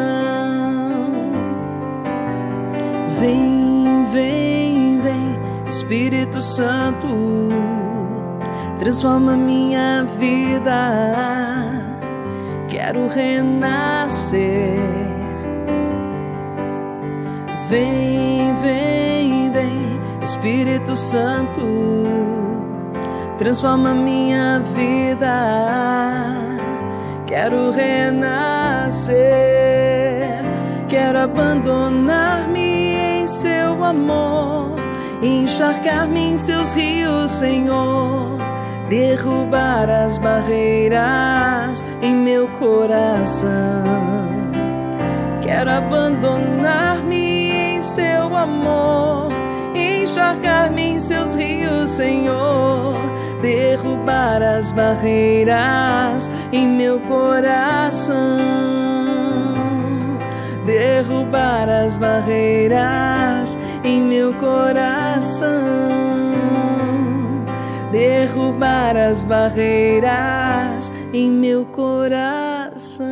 Vem, 3.21 4.05
vem, 4.13 4.46
Espírito 5.77 6.41
Santo, 6.41 7.07
transforma 8.79 9.37
minha 9.37 10.07
vida. 10.19 10.73
Quero 12.67 13.07
renascer. 13.09 14.81
Vem, 17.69 18.55
vem, 18.55 19.53
vem, 19.53 20.01
Espírito 20.23 20.97
Santo, 20.97 21.61
transforma 23.37 23.93
minha 23.93 24.61
vida. 24.75 26.39
Quero 27.27 27.71
renascer, 27.71 29.19
quero 30.89 31.19
abandonar-me 31.19 33.21
em 33.21 33.27
seu 33.27 33.85
amor, 33.85 34.76
encharcar-me 35.23 36.33
em 36.33 36.37
seus 36.37 36.75
rios, 36.75 37.31
Senhor, 37.31 38.39
derrubar 38.89 39.89
as 39.89 40.19
barreiras 40.19 41.83
em 42.03 42.15
meu 42.15 42.49
coração. 42.49 43.51
Quero 45.43 45.71
abandonar-me 45.71 47.77
em 47.77 47.83
seu 47.83 48.37
amor, 48.37 49.29
encharcar-me 49.75 50.83
em 50.83 50.99
seus 50.99 51.35
rios, 51.35 51.91
Senhor, 51.91 52.95
derrubar 53.41 54.43
as 54.43 54.73
barreiras 54.73 56.31
em 56.53 56.67
meu 56.67 56.99
coração, 57.01 58.17
derrubar 60.65 61.69
as 61.69 61.97
barreiras 61.97 63.57
em 63.87 64.03
meu 64.03 64.35
coração, 64.35 65.49
derrubar 67.93 68.97
as 68.97 69.23
barreiras 69.23 70.91
em 71.13 71.31
meu 71.31 71.65
coração. 71.67 73.07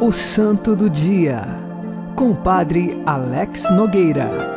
O 0.00 0.12
Santo 0.12 0.76
do 0.76 0.90
Dia, 0.90 1.40
com 2.14 2.30
o 2.30 2.36
Padre 2.36 3.02
Alex 3.06 3.70
Nogueira. 3.70 4.55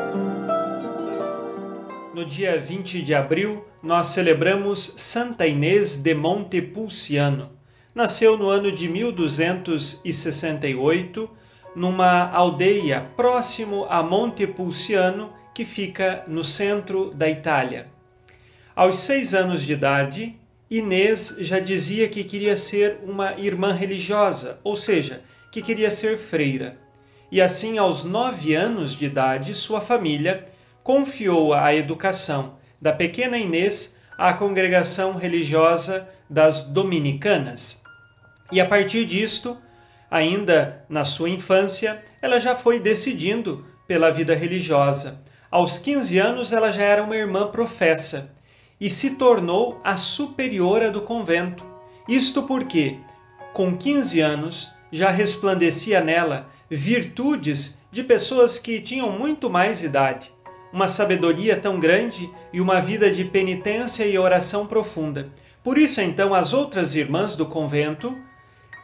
No 2.19 2.25
dia 2.25 2.60
20 2.60 3.01
de 3.01 3.15
abril, 3.15 3.63
nós 3.82 4.08
celebramos 4.08 4.93
Santa 4.97 5.47
Inês 5.47 5.99
de 5.99 6.13
Montepulciano. 6.13 7.49
Nasceu 7.95 8.38
no 8.38 8.49
ano 8.49 8.73
de 8.73 8.89
1268, 8.89 11.29
numa 11.73 12.29
aldeia 12.29 13.10
próximo 13.15 13.88
a 13.89 14.03
Montepulciano, 14.03 15.32
que 15.55 15.63
fica 15.63 16.25
no 16.27 16.43
centro 16.43 17.13
da 17.13 17.29
Itália. 17.29 17.88
Aos 18.75 18.99
seis 18.99 19.34
anos 19.34 19.63
de 19.63 19.71
idade, 19.71 20.36
Inês 20.69 21.38
já 21.39 21.62
dizia 21.62 22.10
que 22.10 22.25
queria 22.25 22.58
ser 22.58 22.99
uma 23.01 23.39
irmã 23.39 23.71
religiosa, 23.71 24.60
ou 24.62 24.75
seja, 24.75 25.23
que 25.53 25.62
queria 25.62 25.89
ser 25.89 26.17
freira. 26.17 26.77
E 27.32 27.41
assim, 27.41 27.77
aos 27.77 28.03
nove 28.03 28.55
anos 28.55 28.93
de 28.93 29.05
idade, 29.05 29.55
sua 29.55 29.79
família 29.79 30.59
confiou 30.89 31.54
a 31.54 31.71
educação 31.75 32.56
da 32.82 32.91
pequena 32.91 33.38
Inês 33.38 33.95
à 34.17 34.34
congregação 34.34 35.13
religiosa 35.13 36.10
das 36.28 36.63
Dominicanas. 36.63 37.84
E 38.52 38.60
a 38.60 38.65
partir 38.65 39.06
disto, 39.06 39.56
ainda 40.10 40.84
na 40.89 41.06
sua 41.06 41.30
infância, 41.30 42.04
ela 42.19 42.39
já 42.39 42.56
foi 42.56 42.80
decidindo 42.80 43.67
pela 43.88 44.10
vida 44.10 44.34
religiosa. 44.34 45.23
Aos 45.52 45.78
15 45.78 46.17
anos, 46.17 46.52
ela 46.52 46.71
já 46.71 46.86
era 46.86 47.04
uma 47.04 47.15
irmã 47.15 47.45
professa 47.45 48.36
e 48.82 48.89
se 48.89 49.12
tornou 49.12 49.80
a 49.84 49.95
superiora 49.95 50.89
do 50.89 51.04
convento. 51.04 51.63
Isto 52.08 52.47
porque, 52.47 52.97
com 53.54 53.78
15 53.78 54.21
anos, 54.21 54.71
já 54.91 55.12
resplandecia 55.12 56.02
nela 56.02 56.49
virtudes 56.67 57.80
de 57.91 58.04
pessoas 58.04 58.58
que 58.58 58.82
tinham 58.82 59.12
muito 59.12 59.52
mais 59.52 59.84
idade, 59.84 60.32
uma 60.71 60.88
sabedoria 60.88 61.58
tão 61.58 61.79
grande 61.79 62.29
e 62.53 62.62
uma 62.62 62.79
vida 62.79 63.12
de 63.12 63.23
penitência 63.23 64.05
e 64.05 64.17
oração 64.17 64.67
profunda. 64.67 65.29
Por 65.63 65.77
isso, 65.77 66.01
então, 66.01 66.34
as 66.34 66.53
outras 66.53 66.95
irmãs 66.95 67.36
do 67.36 67.45
convento 67.45 68.17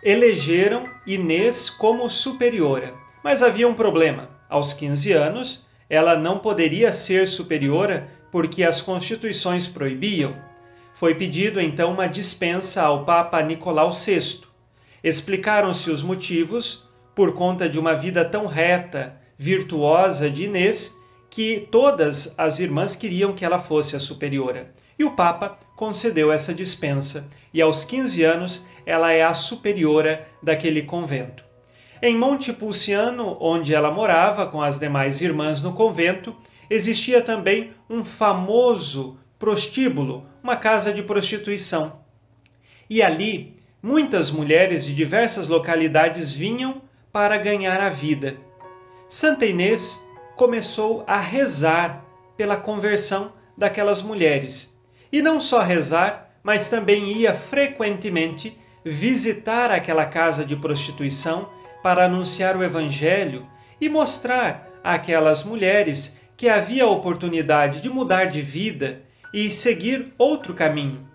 elegeram 0.03 0.87
Inês 1.07 1.69
como 1.69 2.09
superiora. 2.09 2.93
Mas 3.23 3.41
havia 3.41 3.67
um 3.67 3.73
problema. 3.73 4.29
Aos 4.49 4.73
15 4.73 5.11
anos, 5.13 5.65
ela 5.89 6.15
não 6.15 6.39
poderia 6.39 6.91
ser 6.91 7.27
superiora 7.27 8.07
porque 8.31 8.63
as 8.63 8.81
constituições 8.81 9.67
proibiam. 9.67 10.35
Foi 10.93 11.15
pedido 11.15 11.59
então 11.59 11.91
uma 11.91 12.07
dispensa 12.07 12.83
ao 12.83 13.03
Papa 13.03 13.41
Nicolau 13.41 13.91
VI. 13.91 14.41
Explicaram-se 15.03 15.89
os 15.89 16.03
motivos 16.03 16.87
por 17.15 17.33
conta 17.33 17.67
de 17.69 17.79
uma 17.79 17.95
vida 17.95 18.23
tão 18.25 18.45
reta, 18.45 19.15
virtuosa 19.37 20.29
de 20.29 20.45
Inês, 20.45 20.95
que 21.35 21.67
todas 21.69 22.33
as 22.37 22.61
irmãs 22.61 22.95
queriam 22.95 23.33
que 23.33 23.43
ela 23.43 23.59
fosse 23.59 23.93
a 23.93 23.99
superiora. 23.99 24.71
E 24.97 25.03
o 25.03 25.11
Papa 25.11 25.59
concedeu 25.75 26.31
essa 26.31 26.53
dispensa, 26.53 27.29
e 27.53 27.61
aos 27.61 27.83
15 27.83 28.23
anos 28.23 28.65
ela 28.85 29.11
é 29.11 29.21
a 29.21 29.33
superiora 29.33 30.25
daquele 30.41 30.83
convento. 30.83 31.43
Em 32.01 32.15
Montepulciano, 32.15 33.35
onde 33.41 33.75
ela 33.75 33.91
morava 33.91 34.47
com 34.47 34.61
as 34.61 34.79
demais 34.79 35.19
irmãs 35.19 35.61
no 35.61 35.73
convento, 35.73 36.33
existia 36.69 37.19
também 37.21 37.71
um 37.89 38.05
famoso 38.05 39.17
prostíbulo, 39.37 40.25
uma 40.41 40.55
casa 40.55 40.93
de 40.93 41.03
prostituição. 41.03 41.99
E 42.89 43.01
ali, 43.01 43.57
muitas 43.83 44.31
mulheres 44.31 44.85
de 44.85 44.95
diversas 44.95 45.49
localidades 45.49 46.31
vinham 46.31 46.81
para 47.11 47.37
ganhar 47.37 47.81
a 47.81 47.89
vida. 47.89 48.37
Santa 49.09 49.45
Inês 49.45 50.04
começou 50.35 51.03
a 51.07 51.17
rezar 51.17 52.05
pela 52.37 52.57
conversão 52.57 53.33
daquelas 53.57 54.01
mulheres. 54.01 54.79
E 55.11 55.21
não 55.21 55.39
só 55.39 55.61
rezar, 55.61 56.37
mas 56.43 56.69
também 56.69 57.13
ia 57.13 57.33
frequentemente 57.33 58.57
visitar 58.83 59.71
aquela 59.71 60.05
casa 60.05 60.45
de 60.45 60.55
prostituição 60.55 61.49
para 61.81 62.05
anunciar 62.05 62.57
o 62.57 62.63
Evangelho 62.63 63.47
e 63.79 63.87
mostrar 63.89 64.69
àquelas 64.83 65.43
mulheres 65.43 66.19
que 66.37 66.49
havia 66.49 66.83
a 66.83 66.89
oportunidade 66.89 67.81
de 67.81 67.89
mudar 67.89 68.25
de 68.25 68.41
vida 68.41 69.01
e 69.33 69.49
seguir 69.49 70.13
outro 70.17 70.53
caminho. 70.53 71.07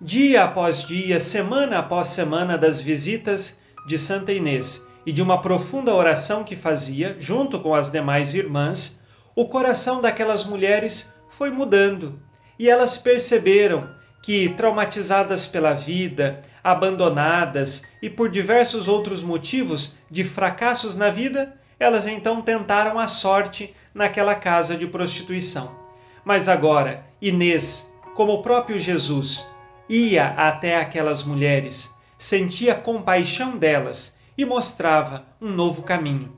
Dia 0.00 0.44
após 0.44 0.84
dia, 0.84 1.18
semana 1.18 1.78
após 1.78 2.08
semana 2.08 2.58
das 2.58 2.80
visitas 2.80 3.60
de 3.86 3.98
Santa 3.98 4.32
Inês 4.32 4.86
e 5.06 5.12
de 5.12 5.22
uma 5.22 5.40
profunda 5.40 5.94
oração 5.94 6.42
que 6.42 6.56
fazia, 6.56 7.16
junto 7.20 7.60
com 7.60 7.74
as 7.74 7.92
demais 7.92 8.34
irmãs, 8.34 9.04
o 9.36 9.46
coração 9.46 10.02
daquelas 10.02 10.44
mulheres 10.44 11.14
foi 11.28 11.50
mudando 11.50 12.20
e 12.58 12.68
elas 12.68 12.98
perceberam 12.98 13.88
que, 14.22 14.48
traumatizadas 14.48 15.46
pela 15.46 15.72
vida, 15.72 16.42
abandonadas 16.64 17.84
e 18.02 18.10
por 18.10 18.28
diversos 18.28 18.88
outros 18.88 19.22
motivos 19.22 19.96
de 20.10 20.24
fracassos 20.24 20.96
na 20.96 21.10
vida, 21.10 21.54
elas 21.78 22.06
então 22.08 22.42
tentaram 22.42 22.98
a 22.98 23.06
sorte 23.06 23.72
naquela 23.94 24.34
casa 24.34 24.76
de 24.76 24.86
prostituição. 24.86 25.76
Mas 26.24 26.48
agora, 26.48 27.04
Inês, 27.22 27.94
como 28.16 28.32
o 28.32 28.42
próprio 28.42 28.80
Jesus, 28.80 29.46
ia 29.88 30.28
até 30.28 30.76
aquelas 30.76 31.22
mulheres, 31.22 31.94
sentia 32.18 32.74
compaixão 32.74 33.56
delas 33.56 34.15
e 34.36 34.44
mostrava 34.44 35.26
um 35.40 35.50
novo 35.50 35.82
caminho. 35.82 36.36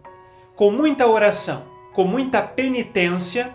Com 0.55 0.71
muita 0.71 1.07
oração, 1.07 1.67
com 1.93 2.05
muita 2.05 2.43
penitência, 2.43 3.55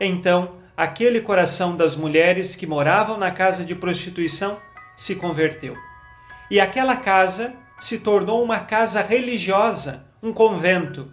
então 0.00 0.56
aquele 0.76 1.20
coração 1.20 1.76
das 1.76 1.94
mulheres 1.94 2.56
que 2.56 2.66
moravam 2.66 3.18
na 3.18 3.30
casa 3.30 3.64
de 3.64 3.74
prostituição 3.74 4.58
se 4.96 5.16
converteu. 5.16 5.76
E 6.50 6.60
aquela 6.60 6.96
casa 6.96 7.54
se 7.78 7.98
tornou 7.98 8.42
uma 8.42 8.60
casa 8.60 9.02
religiosa, 9.02 10.06
um 10.22 10.32
convento. 10.32 11.10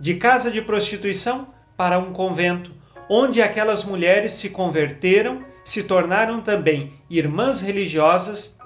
De 0.00 0.14
casa 0.14 0.50
de 0.50 0.60
prostituição 0.60 1.52
para 1.76 1.98
um 1.98 2.12
convento, 2.12 2.72
onde 3.08 3.42
aquelas 3.42 3.84
mulheres 3.84 4.32
se 4.32 4.50
converteram, 4.50 5.44
se 5.64 5.84
tornaram 5.84 6.40
também 6.40 6.94
irmãs 7.08 7.60
religiosas 7.60 8.58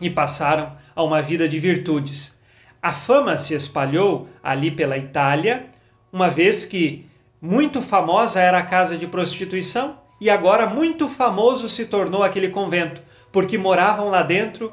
e 0.00 0.08
passaram 0.08 0.76
a 0.94 1.02
uma 1.02 1.20
vida 1.20 1.48
de 1.48 1.58
virtudes. 1.58 2.37
A 2.82 2.92
fama 2.92 3.36
se 3.36 3.54
espalhou 3.54 4.28
ali 4.42 4.70
pela 4.70 4.96
Itália, 4.96 5.66
uma 6.12 6.30
vez 6.30 6.64
que 6.64 7.06
muito 7.40 7.82
famosa 7.82 8.40
era 8.40 8.58
a 8.58 8.64
casa 8.64 8.96
de 8.96 9.06
prostituição 9.06 9.98
e 10.20 10.28
agora 10.30 10.68
muito 10.68 11.08
famoso 11.08 11.68
se 11.68 11.86
tornou 11.86 12.22
aquele 12.22 12.48
convento, 12.48 13.02
porque 13.30 13.58
moravam 13.58 14.08
lá 14.08 14.22
dentro 14.22 14.72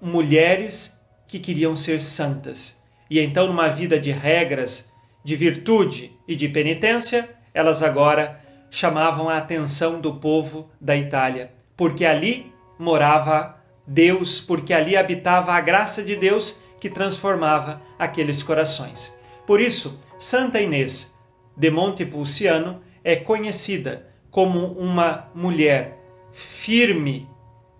mulheres 0.00 1.00
que 1.26 1.38
queriam 1.38 1.74
ser 1.74 2.00
santas. 2.00 2.82
E 3.10 3.20
então, 3.20 3.46
numa 3.46 3.68
vida 3.68 3.98
de 3.98 4.10
regras, 4.10 4.92
de 5.24 5.34
virtude 5.34 6.12
e 6.26 6.36
de 6.36 6.48
penitência, 6.48 7.28
elas 7.52 7.82
agora 7.82 8.40
chamavam 8.70 9.28
a 9.28 9.38
atenção 9.38 10.00
do 10.00 10.14
povo 10.14 10.70
da 10.80 10.96
Itália, 10.96 11.52
porque 11.76 12.04
ali 12.04 12.52
morava 12.78 13.56
Deus, 13.86 14.40
porque 14.40 14.72
ali 14.72 14.96
habitava 14.96 15.52
a 15.52 15.60
graça 15.60 16.02
de 16.02 16.16
Deus 16.16 16.60
que 16.80 16.90
transformava 16.90 17.80
aqueles 17.98 18.42
corações. 18.42 19.18
Por 19.46 19.60
isso, 19.60 20.00
Santa 20.18 20.60
Inês 20.60 21.16
de 21.56 21.70
Montepulciano 21.70 22.80
é 23.02 23.16
conhecida 23.16 24.08
como 24.30 24.72
uma 24.72 25.28
mulher 25.34 25.98
firme, 26.32 27.28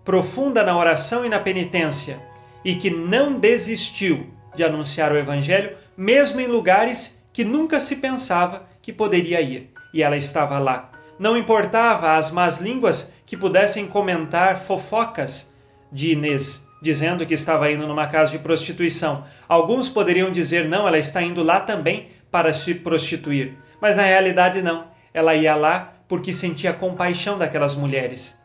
profunda 0.03 0.63
na 0.63 0.75
oração 0.75 1.25
e 1.25 1.29
na 1.29 1.39
penitência 1.39 2.19
e 2.63 2.75
que 2.75 2.89
não 2.89 3.39
desistiu 3.39 4.27
de 4.55 4.63
anunciar 4.63 5.11
o 5.11 5.17
Evangelho, 5.17 5.77
mesmo 5.95 6.39
em 6.41 6.47
lugares 6.47 7.23
que 7.31 7.43
nunca 7.43 7.79
se 7.79 7.97
pensava 7.97 8.67
que 8.81 8.91
poderia 8.91 9.39
ir. 9.39 9.71
E 9.93 10.01
ela 10.01 10.17
estava 10.17 10.57
lá. 10.57 10.91
Não 11.19 11.37
importava 11.37 12.15
as 12.15 12.31
más 12.31 12.59
línguas 12.59 13.13
que 13.25 13.37
pudessem 13.37 13.87
comentar 13.87 14.57
fofocas 14.57 15.55
de 15.91 16.11
Inês, 16.11 16.66
dizendo 16.81 17.25
que 17.25 17.33
estava 17.33 17.71
indo 17.71 17.87
numa 17.87 18.07
casa 18.07 18.31
de 18.31 18.39
prostituição. 18.39 19.23
Alguns 19.47 19.89
poderiam 19.89 20.31
dizer, 20.31 20.67
não, 20.67 20.87
ela 20.87 20.97
está 20.97 21.21
indo 21.21 21.43
lá 21.43 21.59
também 21.59 22.09
para 22.31 22.53
se 22.53 22.75
prostituir. 22.75 23.57
Mas 23.81 23.95
na 23.95 24.03
realidade, 24.03 24.61
não. 24.61 24.87
Ela 25.13 25.35
ia 25.35 25.55
lá 25.55 25.93
porque 26.07 26.31
sentia 26.31 26.73
compaixão 26.73 27.37
daquelas 27.37 27.75
mulheres. 27.75 28.41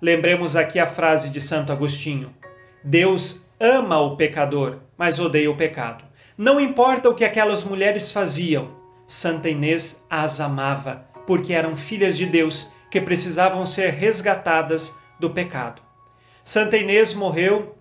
Lembremos 0.00 0.56
aqui 0.56 0.78
a 0.78 0.86
frase 0.86 1.30
de 1.30 1.40
Santo 1.40 1.72
Agostinho: 1.72 2.34
Deus 2.82 3.50
ama 3.58 4.00
o 4.00 4.16
pecador, 4.16 4.78
mas 4.98 5.18
odeia 5.18 5.50
o 5.50 5.56
pecado. 5.56 6.04
Não 6.36 6.60
importa 6.60 7.08
o 7.08 7.14
que 7.14 7.24
aquelas 7.24 7.62
mulheres 7.62 8.10
faziam, 8.10 8.70
Santa 9.06 9.48
Inês 9.48 10.04
as 10.10 10.40
amava, 10.40 11.06
porque 11.26 11.52
eram 11.52 11.76
filhas 11.76 12.16
de 12.16 12.26
Deus 12.26 12.72
que 12.90 13.00
precisavam 13.00 13.64
ser 13.64 13.90
resgatadas 13.90 14.98
do 15.18 15.30
pecado. 15.30 15.80
Santa 16.44 16.76
Inês 16.76 17.12
morreu 17.14 17.74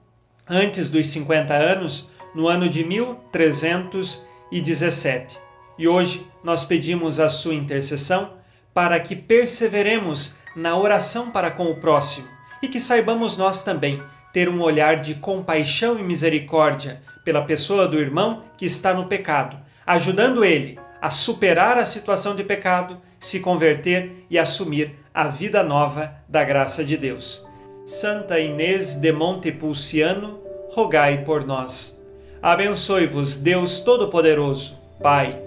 antes 0.50 0.90
dos 0.90 1.08
50 1.08 1.54
anos, 1.54 2.10
no 2.34 2.48
ano 2.48 2.70
de 2.70 2.86
1317. 2.86 5.38
E 5.78 5.86
hoje 5.86 6.26
nós 6.42 6.64
pedimos 6.64 7.20
a 7.20 7.28
sua 7.28 7.54
intercessão 7.54 8.36
para 8.74 8.98
que 9.02 9.18
perseveremos 9.18 10.38
na 10.56 10.78
oração 10.78 11.30
para 11.30 11.52
com 11.52 11.66
o 11.66 11.76
próximo 11.76 12.26
e 12.62 12.70
que 12.70 12.80
saibamos 12.80 13.36
nós 13.36 13.66
também 13.66 14.02
ter 14.32 14.48
um 14.48 14.62
olhar 14.62 14.96
de 14.96 15.16
compaixão 15.16 16.00
e 16.00 16.04
misericórdia 16.04 17.02
pela 17.26 17.44
pessoa 17.44 17.86
do 17.86 18.00
irmão 18.00 18.46
que 18.58 18.66
está 18.66 18.94
no 18.94 19.08
pecado, 19.08 19.58
ajudando 19.86 20.46
ele 20.46 20.80
a 21.02 21.10
superar 21.10 21.78
a 21.78 21.84
situação 21.84 22.34
de 22.34 22.46
pecado, 22.46 22.98
se 23.20 23.42
converter 23.42 24.26
e 24.30 24.40
assumir 24.40 24.96
a 25.14 25.28
vida 25.28 25.62
nova 25.64 26.16
da 26.30 26.46
graça 26.46 26.86
de 26.86 26.96
Deus. 26.96 27.52
Santa 27.86 28.40
Inês 28.40 28.96
de 28.96 29.12
Montepulciano, 29.12 30.40
rogai 30.70 31.26
por 31.26 31.46
nós. 31.46 32.02
Abençoe-vos 32.42 33.38
Deus 33.38 33.82
Todo-Poderoso, 33.82 34.80
Pai 35.02 35.42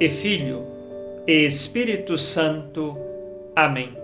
e 0.00 0.08
Filho 0.08 0.64
e 1.26 1.44
Espírito 1.44 2.16
Santo. 2.16 2.96
Amém. 3.54 3.94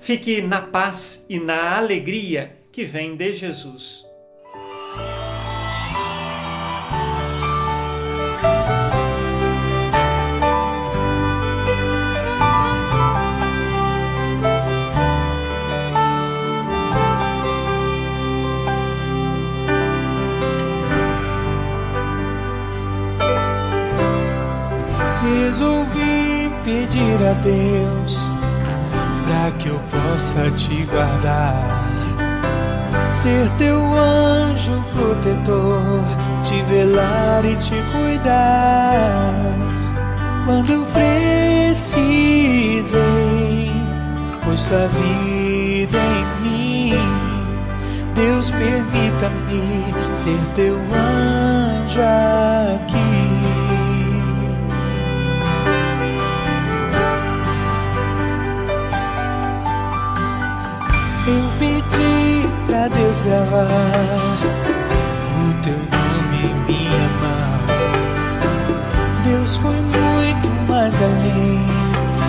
Fique 0.00 0.42
na 0.42 0.62
paz 0.62 1.24
e 1.28 1.38
na 1.38 1.76
alegria 1.76 2.56
que 2.72 2.84
vem 2.84 3.14
de 3.14 3.32
Jesus. 3.32 4.04
Resolvi 25.52 26.50
pedir 26.64 27.22
a 27.28 27.34
Deus 27.34 28.26
para 29.26 29.50
que 29.58 29.68
eu 29.68 29.78
possa 29.90 30.50
te 30.52 30.86
guardar, 30.86 31.52
ser 33.10 33.50
teu 33.58 33.76
anjo 33.76 34.82
protetor, 34.94 36.02
te 36.42 36.62
velar 36.62 37.44
e 37.44 37.54
te 37.56 37.74
cuidar. 37.92 39.34
Quando 40.46 40.72
eu 40.72 40.86
precisei, 40.86 42.00
pois 44.42 44.64
tua 44.64 44.88
vida 44.88 45.98
em 45.98 46.24
mim, 46.42 46.94
Deus 48.14 48.50
permita-me 48.50 49.84
ser 50.14 50.40
teu 50.54 50.76
anjo 50.76 52.00
aqui. 52.74 53.31
Eu 61.32 61.48
pedi 61.58 62.46
pra 62.66 62.88
Deus 62.88 63.22
gravar 63.22 63.66
o 65.40 65.62
teu 65.62 65.72
nome 65.72 66.38
em 66.44 66.54
minha 66.66 67.08
mão. 67.22 67.64
Deus 69.24 69.56
foi 69.56 69.76
muito 69.76 70.48
mais 70.68 70.94
além, 71.02 71.60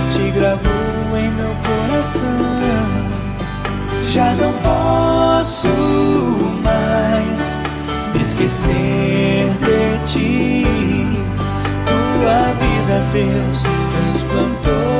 te 0.10 0.32
gravou 0.32 1.18
em 1.18 1.30
meu 1.32 1.54
coração. 1.68 2.24
Já 4.10 4.34
não 4.36 4.54
posso 4.62 5.68
mais 6.64 7.58
esquecer 8.22 9.52
de 9.60 9.98
ti. 10.06 10.66
Tua 11.86 12.54
vida, 12.54 13.04
Deus, 13.12 13.64
transplantou 13.92 14.93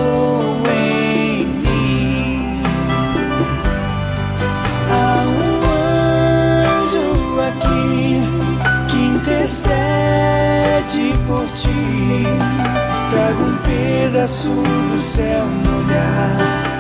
Trago 13.10 13.44
um 13.44 13.58
pedaço 13.58 14.50
do 14.50 15.00
céu 15.00 15.46
no 15.46 15.80
olhar 15.80 16.38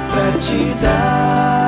pra 0.09 0.39
te 0.39 0.73
dar. 0.81 1.62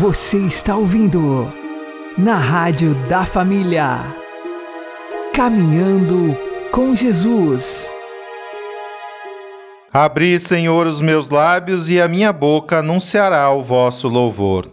Você 0.00 0.38
está 0.38 0.76
ouvindo 0.76 1.52
na 2.16 2.36
Rádio 2.36 2.94
da 3.08 3.24
Família. 3.24 4.14
Caminhando 5.34 6.38
com 6.70 6.94
Jesus. 6.94 7.90
Abri, 9.92 10.38
Senhor, 10.38 10.86
os 10.86 11.00
meus 11.00 11.30
lábios 11.30 11.90
e 11.90 12.00
a 12.00 12.06
minha 12.06 12.32
boca 12.32 12.78
anunciará 12.78 13.50
o 13.50 13.60
vosso 13.60 14.06
louvor. 14.06 14.72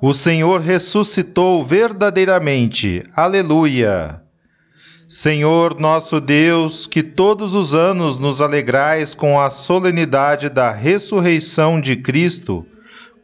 O 0.00 0.14
Senhor 0.14 0.58
ressuscitou 0.58 1.62
verdadeiramente. 1.62 3.04
Aleluia. 3.14 4.22
Senhor 5.06 5.78
nosso 5.78 6.18
Deus, 6.18 6.86
que 6.86 7.02
todos 7.02 7.54
os 7.54 7.74
anos 7.74 8.16
nos 8.16 8.40
alegrais 8.40 9.14
com 9.14 9.38
a 9.38 9.50
solenidade 9.50 10.48
da 10.48 10.72
ressurreição 10.72 11.78
de 11.78 11.94
Cristo, 11.94 12.66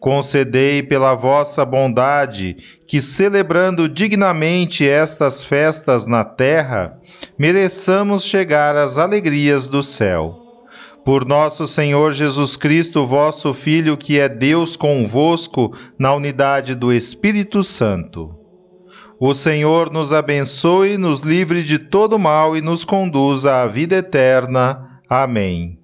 concedei 0.00 0.82
pela 0.82 1.14
vossa 1.14 1.64
bondade 1.64 2.56
que, 2.86 3.00
celebrando 3.00 3.88
dignamente 3.88 4.88
estas 4.88 5.42
festas 5.42 6.06
na 6.06 6.24
terra, 6.24 6.98
mereçamos 7.38 8.24
chegar 8.24 8.76
às 8.76 8.98
alegrias 8.98 9.68
do 9.68 9.82
céu. 9.82 10.44
Por 11.04 11.24
nosso 11.24 11.66
Senhor 11.66 12.12
Jesus 12.12 12.54
Cristo, 12.54 13.06
vosso 13.06 13.54
Filho, 13.54 13.96
que 13.96 14.18
é 14.18 14.28
Deus 14.28 14.76
convosco 14.76 15.72
na 15.98 16.14
unidade 16.14 16.74
do 16.74 16.92
Espírito 16.92 17.62
Santo. 17.62 18.34
O 19.18 19.34
Senhor 19.34 19.90
nos 19.90 20.12
abençoe, 20.12 20.96
nos 20.96 21.22
livre 21.22 21.64
de 21.64 21.78
todo 21.78 22.18
mal 22.18 22.56
e 22.56 22.60
nos 22.60 22.84
conduza 22.84 23.62
à 23.62 23.66
vida 23.66 23.96
eterna. 23.96 25.00
Amém. 25.08 25.78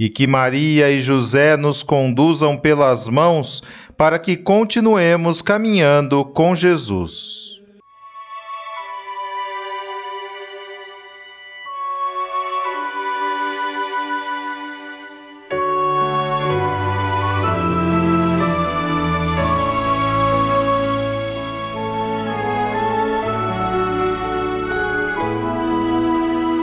E 0.00 0.08
que 0.08 0.26
Maria 0.26 0.90
e 0.90 0.98
José 0.98 1.58
nos 1.58 1.82
conduzam 1.82 2.56
pelas 2.56 3.06
mãos 3.06 3.62
para 3.98 4.18
que 4.18 4.34
continuemos 4.34 5.42
caminhando 5.42 6.24
com 6.24 6.54
Jesus. 6.54 7.50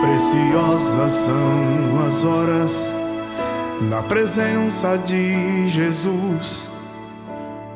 Preciosas 0.01 1.11
são 1.11 2.07
as 2.07 2.25
horas 2.25 2.96
na 3.81 4.01
presença 4.01 4.97
de 4.97 5.67
Jesus, 5.67 6.69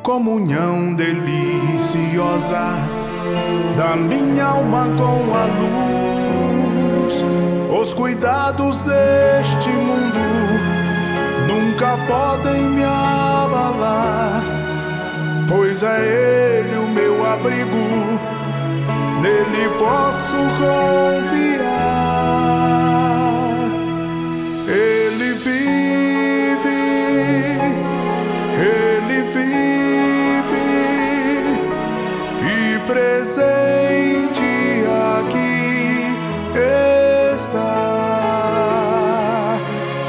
comunhão 0.01 0.93
deliciosa 0.95 2.79
da 3.77 3.95
minha 3.95 4.45
alma 4.45 4.89
com 4.97 5.33
a 5.35 5.45
luz. 5.45 7.23
Os 7.79 7.93
cuidados 7.93 8.81
deste 8.81 9.69
mundo 9.69 10.19
nunca 11.47 11.97
podem 12.07 12.63
me 12.63 12.83
abalar, 12.83 14.43
pois 15.47 15.83
é 15.83 16.65
Ele 16.65 16.77
o 16.77 16.87
meu 16.87 17.25
abrigo, 17.25 17.77
nele 19.21 19.69
posso 19.79 20.35
confiar. 20.35 21.61
Ele 24.67 25.00
presente 32.91 34.43
aqui 35.15 36.17
está. 37.33 37.71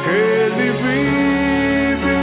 Ele 0.05 0.69
vive, 0.83 2.23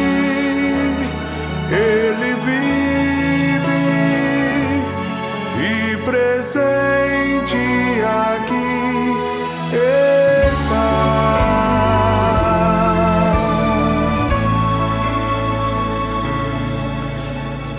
ele 1.72 2.32
vive 2.48 3.84
e 5.64 5.98
presente 6.04 7.64
aqui 8.04 9.16
está. 9.72 10.90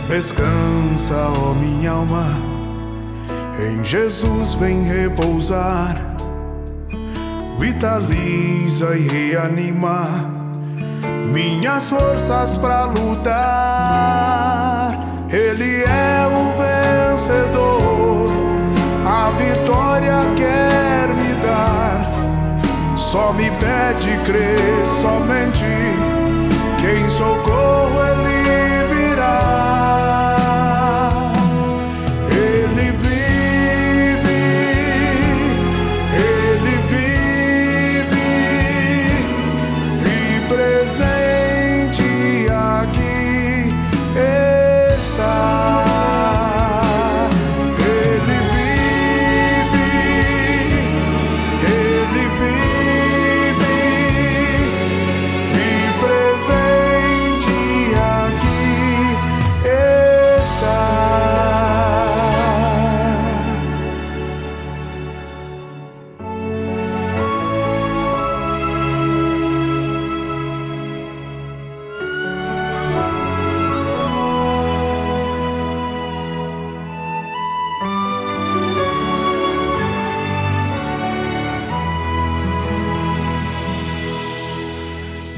Descansa, 0.09 1.19
ó 1.37 1.53
minha 1.53 1.91
alma, 1.93 2.40
em 3.61 3.85
Jesus 3.85 4.55
vem 4.55 4.83
repousar, 4.83 5.97
vitaliza 7.59 8.97
e 8.97 9.07
reanima 9.07 10.09
minhas 11.33 11.91
forças 11.91 12.57
para 12.57 12.85
lutar. 12.87 13.31
Ele 15.31 15.83
é 15.85 16.27
o 16.27 16.53
vencedor, 17.13 18.33
a 19.07 19.31
vitória 19.31 20.25
quer 20.37 21.09
me 21.15 21.35
dar. 21.43 22.11
Só 22.97 23.33
me 23.33 23.51
pede 23.51 24.17
crer 24.25 24.85
somente 24.85 25.67
quem 26.81 27.09
socorro 27.09 28.01
ele 28.13 28.30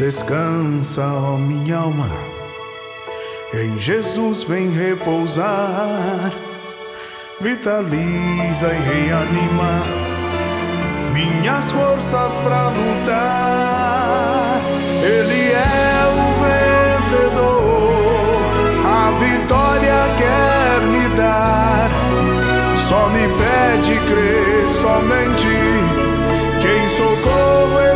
Descansa, 0.03 1.07
ó 1.07 1.37
minha 1.37 1.77
alma, 1.77 2.11
em 3.55 3.79
Jesus 3.79 4.43
vem 4.43 4.69
repousar, 4.69 6.33
vitaliza 7.41 8.67
e 8.67 8.81
reanima 8.81 9.85
minhas 11.13 11.71
forças 11.71 12.37
para 12.39 12.71
lutar. 12.71 14.61
Ele 15.05 15.53
é 15.53 16.03
o 16.19 16.27
vencedor, 16.99 17.63
a 18.85 19.13
vitória 19.21 20.01
quer 20.19 20.81
me 20.89 21.09
dar. 21.17 21.91
Só 22.77 23.09
me 23.11 23.29
pede 23.39 24.01
crer 24.01 24.67
somente 24.67 25.47
quem 26.61 26.89
socorro 26.89 27.92